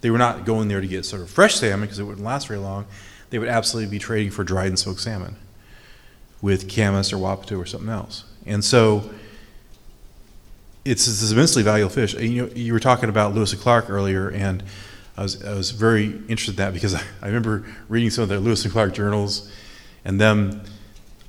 They 0.00 0.10
were 0.10 0.18
not 0.18 0.44
going 0.44 0.68
there 0.68 0.80
to 0.80 0.86
get 0.86 1.04
sort 1.04 1.22
of 1.22 1.30
fresh 1.30 1.56
salmon 1.56 1.82
because 1.82 1.98
it 1.98 2.04
wouldn't 2.04 2.24
last 2.24 2.48
very 2.48 2.60
long. 2.60 2.86
They 3.30 3.38
would 3.38 3.48
absolutely 3.48 3.90
be 3.90 3.98
trading 3.98 4.30
for 4.30 4.44
dried 4.44 4.68
and 4.68 4.78
smoked 4.78 5.00
salmon 5.00 5.36
with 6.40 6.68
camas 6.72 7.12
or 7.12 7.16
wapato 7.16 7.58
or 7.58 7.66
something 7.66 7.90
else. 7.90 8.24
And 8.46 8.64
so 8.64 9.10
it's 10.84 11.06
this 11.06 11.30
immensely 11.30 11.62
valuable 11.62 11.90
fish. 11.90 12.14
You 12.14 12.46
know, 12.46 12.52
you 12.54 12.72
were 12.72 12.80
talking 12.80 13.08
about 13.08 13.34
Lewis 13.34 13.52
and 13.52 13.60
Clark 13.60 13.90
earlier, 13.90 14.28
and 14.30 14.62
I 15.18 15.22
was 15.22 15.44
I 15.44 15.52
was 15.52 15.72
very 15.72 16.12
interested 16.28 16.52
in 16.52 16.56
that 16.58 16.72
because 16.72 16.94
I, 16.94 17.02
I 17.20 17.26
remember 17.26 17.66
reading 17.88 18.08
some 18.08 18.22
of 18.22 18.28
the 18.28 18.38
Lewis 18.38 18.62
and 18.64 18.72
Clark 18.72 18.94
journals, 18.94 19.50
and 20.04 20.20
them, 20.20 20.62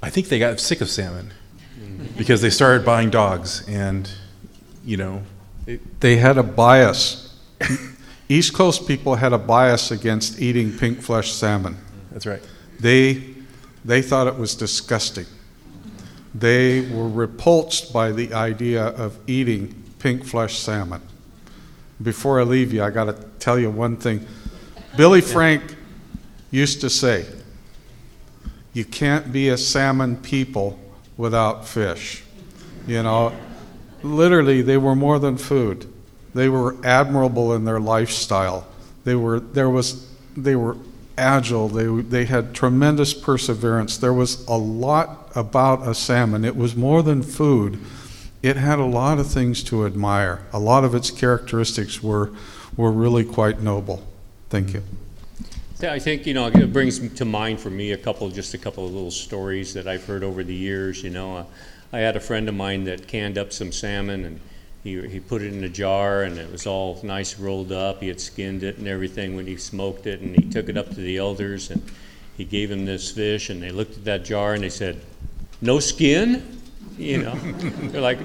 I 0.03 0.11
think 0.11 0.27
they 0.27 0.37
got 0.37 0.59
sick 0.59 0.79
of 0.79 0.89
salmon 0.89 1.33
mm-hmm. 1.79 2.05
because 2.15 2.41
they 2.41 2.51
started 2.51 2.85
buying 2.85 3.09
dogs, 3.09 3.67
and 3.67 4.09
you 4.85 4.97
know, 4.97 5.23
They 5.99 6.17
had 6.17 6.37
a 6.37 6.43
bias. 6.43 7.35
East 8.29 8.53
Coast 8.53 8.87
people 8.87 9.15
had 9.15 9.33
a 9.33 9.37
bias 9.37 9.89
against 9.89 10.39
eating 10.39 10.77
pink 10.77 11.01
flesh 11.01 11.31
salmon. 11.31 11.77
that's 12.11 12.27
right. 12.27 12.41
They, 12.79 13.23
they 13.83 14.01
thought 14.01 14.27
it 14.27 14.37
was 14.37 14.55
disgusting. 14.55 15.25
They 16.33 16.81
were 16.81 17.09
repulsed 17.09 17.91
by 17.91 18.11
the 18.11 18.33
idea 18.33 18.85
of 18.85 19.17
eating 19.27 19.83
pink 19.97 20.23
flesh 20.23 20.59
salmon. 20.59 21.01
Before 22.01 22.39
I 22.39 22.43
leave 22.43 22.71
you, 22.71 22.83
I 22.83 22.91
got 22.91 23.05
to 23.05 23.28
tell 23.39 23.57
you 23.57 23.69
one 23.69 23.97
thing. 23.97 24.25
Billy 24.97 25.21
Frank 25.21 25.75
used 26.51 26.81
to 26.81 26.89
say, 26.89 27.25
You 28.73 28.85
can't 28.85 29.31
be 29.31 29.49
a 29.49 29.57
salmon 29.57 30.17
people 30.17 30.79
without 31.17 31.67
fish. 31.67 32.23
You 32.87 33.03
know, 33.03 33.33
literally, 34.03 34.61
they 34.61 34.77
were 34.77 34.95
more 34.95 35.19
than 35.19 35.37
food. 35.37 35.91
They 36.33 36.49
were 36.49 36.75
admirable 36.83 37.53
in 37.53 37.65
their 37.65 37.79
lifestyle. 37.79 38.67
They 39.03 39.15
were, 39.15 39.39
there 39.39 39.69
was, 39.69 40.09
they 40.35 40.55
were 40.55 40.77
agile. 41.17 41.67
They, 41.67 41.87
they 42.01 42.25
had 42.25 42.53
tremendous 42.53 43.13
perseverance. 43.13 43.97
There 43.97 44.13
was 44.13 44.45
a 44.47 44.57
lot 44.57 45.31
about 45.35 45.87
a 45.87 45.93
salmon. 45.93 46.45
It 46.45 46.55
was 46.55 46.75
more 46.75 47.03
than 47.03 47.21
food. 47.21 47.79
It 48.41 48.55
had 48.55 48.79
a 48.79 48.85
lot 48.85 49.19
of 49.19 49.27
things 49.27 49.63
to 49.65 49.85
admire. 49.85 50.45
A 50.53 50.59
lot 50.59 50.83
of 50.83 50.95
its 50.95 51.11
characteristics 51.11 52.01
were, 52.01 52.31
were 52.77 52.91
really 52.91 53.23
quite 53.23 53.61
noble. 53.61 54.05
Thank 54.49 54.73
you. 54.73 54.83
Yeah, 55.79 55.93
I 55.93 55.99
think, 55.99 56.25
you 56.25 56.33
know, 56.33 56.47
it 56.47 56.73
brings 56.73 56.99
to 57.13 57.25
mind 57.25 57.59
for 57.59 57.69
me 57.69 57.93
a 57.93 57.97
couple, 57.97 58.29
just 58.29 58.53
a 58.53 58.57
couple 58.57 58.85
of 58.85 58.91
little 58.91 59.11
stories 59.11 59.73
that 59.75 59.87
I've 59.87 60.05
heard 60.05 60.23
over 60.23 60.43
the 60.43 60.53
years, 60.53 61.01
you 61.03 61.09
know. 61.09 61.37
Uh, 61.37 61.45
I 61.93 61.99
had 61.99 62.15
a 62.17 62.19
friend 62.19 62.49
of 62.49 62.55
mine 62.55 62.83
that 62.83 63.07
canned 63.07 63.37
up 63.37 63.53
some 63.53 63.71
salmon 63.71 64.25
and 64.25 64.39
he, 64.83 65.07
he 65.07 65.19
put 65.19 65.41
it 65.41 65.53
in 65.53 65.63
a 65.63 65.69
jar 65.69 66.23
and 66.23 66.37
it 66.37 66.51
was 66.51 66.67
all 66.67 66.99
nice 67.03 67.39
rolled 67.39 67.71
up. 67.71 68.01
He 68.01 68.09
had 68.09 68.19
skinned 68.19 68.63
it 68.63 68.77
and 68.77 68.87
everything 68.87 69.35
when 69.35 69.47
he 69.47 69.55
smoked 69.55 70.05
it 70.05 70.19
and 70.21 70.35
he 70.35 70.49
took 70.49 70.69
it 70.69 70.77
up 70.77 70.89
to 70.89 70.95
the 70.95 71.17
elders 71.17 71.71
and 71.71 71.81
he 72.37 72.45
gave 72.45 72.69
them 72.69 72.85
this 72.85 73.11
fish 73.11 73.49
and 73.49 73.61
they 73.61 73.71
looked 73.71 73.97
at 73.97 74.05
that 74.05 74.25
jar 74.25 74.53
and 74.53 74.63
they 74.63 74.69
said, 74.69 75.01
no 75.61 75.79
skin? 75.79 76.59
You 76.97 77.23
know, 77.23 77.35
they're 77.89 78.01
like, 78.01 78.19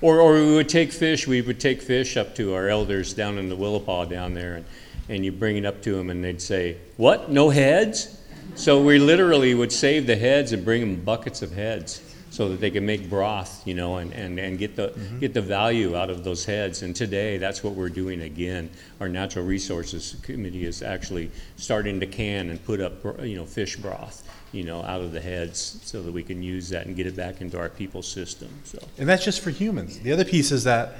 or, 0.00 0.20
or 0.20 0.34
we 0.34 0.54
would 0.54 0.68
take 0.68 0.92
fish, 0.92 1.26
we 1.26 1.42
would 1.42 1.60
take 1.60 1.82
fish 1.82 2.16
up 2.16 2.34
to 2.36 2.54
our 2.54 2.68
elders 2.68 3.14
down 3.14 3.38
in 3.38 3.48
the 3.48 3.56
Willapa 3.56 4.08
down 4.08 4.34
there 4.34 4.56
and 4.56 4.64
and 5.08 5.24
you 5.24 5.32
bring 5.32 5.56
it 5.56 5.64
up 5.64 5.82
to 5.82 5.94
them 5.94 6.10
and 6.10 6.22
they'd 6.22 6.42
say, 6.42 6.76
What? 6.96 7.30
No 7.30 7.50
heads? 7.50 8.20
So 8.54 8.82
we 8.82 8.98
literally 8.98 9.54
would 9.54 9.72
save 9.72 10.06
the 10.06 10.16
heads 10.16 10.52
and 10.52 10.64
bring 10.64 10.80
them 10.80 11.04
buckets 11.04 11.42
of 11.42 11.52
heads 11.52 12.02
so 12.30 12.48
that 12.48 12.60
they 12.60 12.70
could 12.70 12.82
make 12.82 13.08
broth, 13.08 13.66
you 13.66 13.74
know, 13.74 13.96
and, 13.96 14.12
and, 14.12 14.38
and 14.38 14.58
get, 14.58 14.76
the, 14.76 14.88
mm-hmm. 14.88 15.18
get 15.20 15.32
the 15.32 15.40
value 15.40 15.96
out 15.96 16.10
of 16.10 16.24
those 16.24 16.44
heads. 16.44 16.82
And 16.82 16.94
today, 16.94 17.38
that's 17.38 17.62
what 17.62 17.74
we're 17.74 17.88
doing 17.88 18.22
again. 18.22 18.70
Our 19.00 19.08
Natural 19.08 19.44
Resources 19.44 20.16
Committee 20.22 20.64
is 20.64 20.82
actually 20.82 21.30
starting 21.56 22.00
to 22.00 22.06
can 22.06 22.50
and 22.50 22.62
put 22.64 22.80
up, 22.80 23.04
you 23.22 23.36
know, 23.36 23.46
fish 23.46 23.76
broth, 23.76 24.28
you 24.56 24.64
know, 24.64 24.82
out 24.82 25.02
of 25.02 25.12
the 25.12 25.20
heads 25.20 25.78
so 25.84 26.02
that 26.02 26.12
we 26.12 26.22
can 26.22 26.42
use 26.42 26.70
that 26.70 26.86
and 26.86 26.96
get 26.96 27.06
it 27.06 27.14
back 27.14 27.40
into 27.40 27.58
our 27.58 27.68
people's 27.68 28.08
system. 28.08 28.48
So. 28.64 28.78
And 28.98 29.06
that's 29.06 29.24
just 29.24 29.40
for 29.40 29.50
humans. 29.50 29.98
The 29.98 30.12
other 30.12 30.24
piece 30.24 30.50
is 30.50 30.64
that 30.64 30.94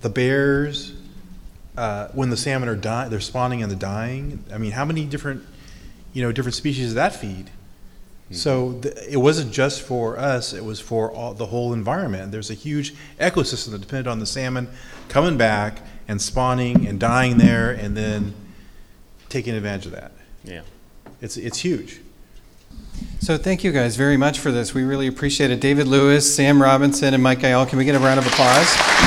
the 0.00 0.10
bears, 0.10 0.92
uh, 1.76 2.08
when 2.08 2.28
the 2.28 2.36
salmon 2.36 2.68
are 2.68 2.76
dying, 2.76 3.08
they're 3.10 3.20
spawning 3.20 3.62
and 3.62 3.70
they're 3.70 3.78
dying. 3.78 4.44
I 4.52 4.58
mean, 4.58 4.72
how 4.72 4.84
many 4.84 5.06
different, 5.06 5.42
you 6.12 6.22
know, 6.22 6.32
different 6.32 6.54
species 6.54 6.86
does 6.86 6.94
that 6.94 7.16
feed? 7.16 7.46
Mm-hmm. 7.46 8.34
So 8.34 8.80
it 9.08 9.18
wasn't 9.18 9.52
just 9.52 9.82
for 9.82 10.18
us; 10.18 10.52
it 10.52 10.64
was 10.64 10.80
for 10.80 11.12
all, 11.12 11.32
the 11.32 11.46
whole 11.46 11.72
environment. 11.72 12.32
There's 12.32 12.50
a 12.50 12.54
huge 12.54 12.92
ecosystem 13.20 13.70
that 13.70 13.80
depended 13.80 14.08
on 14.08 14.18
the 14.18 14.26
salmon 14.26 14.68
coming 15.08 15.38
back 15.38 15.78
and 16.08 16.20
spawning 16.20 16.88
and 16.88 16.98
dying 16.98 17.38
there, 17.38 17.70
and 17.70 17.96
then 17.96 18.34
taking 19.28 19.54
advantage 19.54 19.86
of 19.86 19.92
that. 19.92 20.10
Yeah, 20.42 20.62
it's 21.22 21.36
it's 21.36 21.58
huge. 21.58 22.00
So 23.26 23.36
thank 23.36 23.64
you 23.64 23.72
guys 23.72 23.96
very 23.96 24.16
much 24.16 24.38
for 24.38 24.52
this. 24.52 24.72
We 24.72 24.84
really 24.84 25.08
appreciate 25.08 25.50
it. 25.50 25.58
David 25.58 25.88
Lewis, 25.88 26.32
Sam 26.32 26.62
Robinson, 26.62 27.12
and 27.12 27.20
Mike 27.20 27.40
Iyall. 27.40 27.68
Can 27.68 27.76
we 27.76 27.84
get 27.84 27.96
a 27.96 27.98
round 27.98 28.20
of 28.20 28.26
applause? 28.28 29.05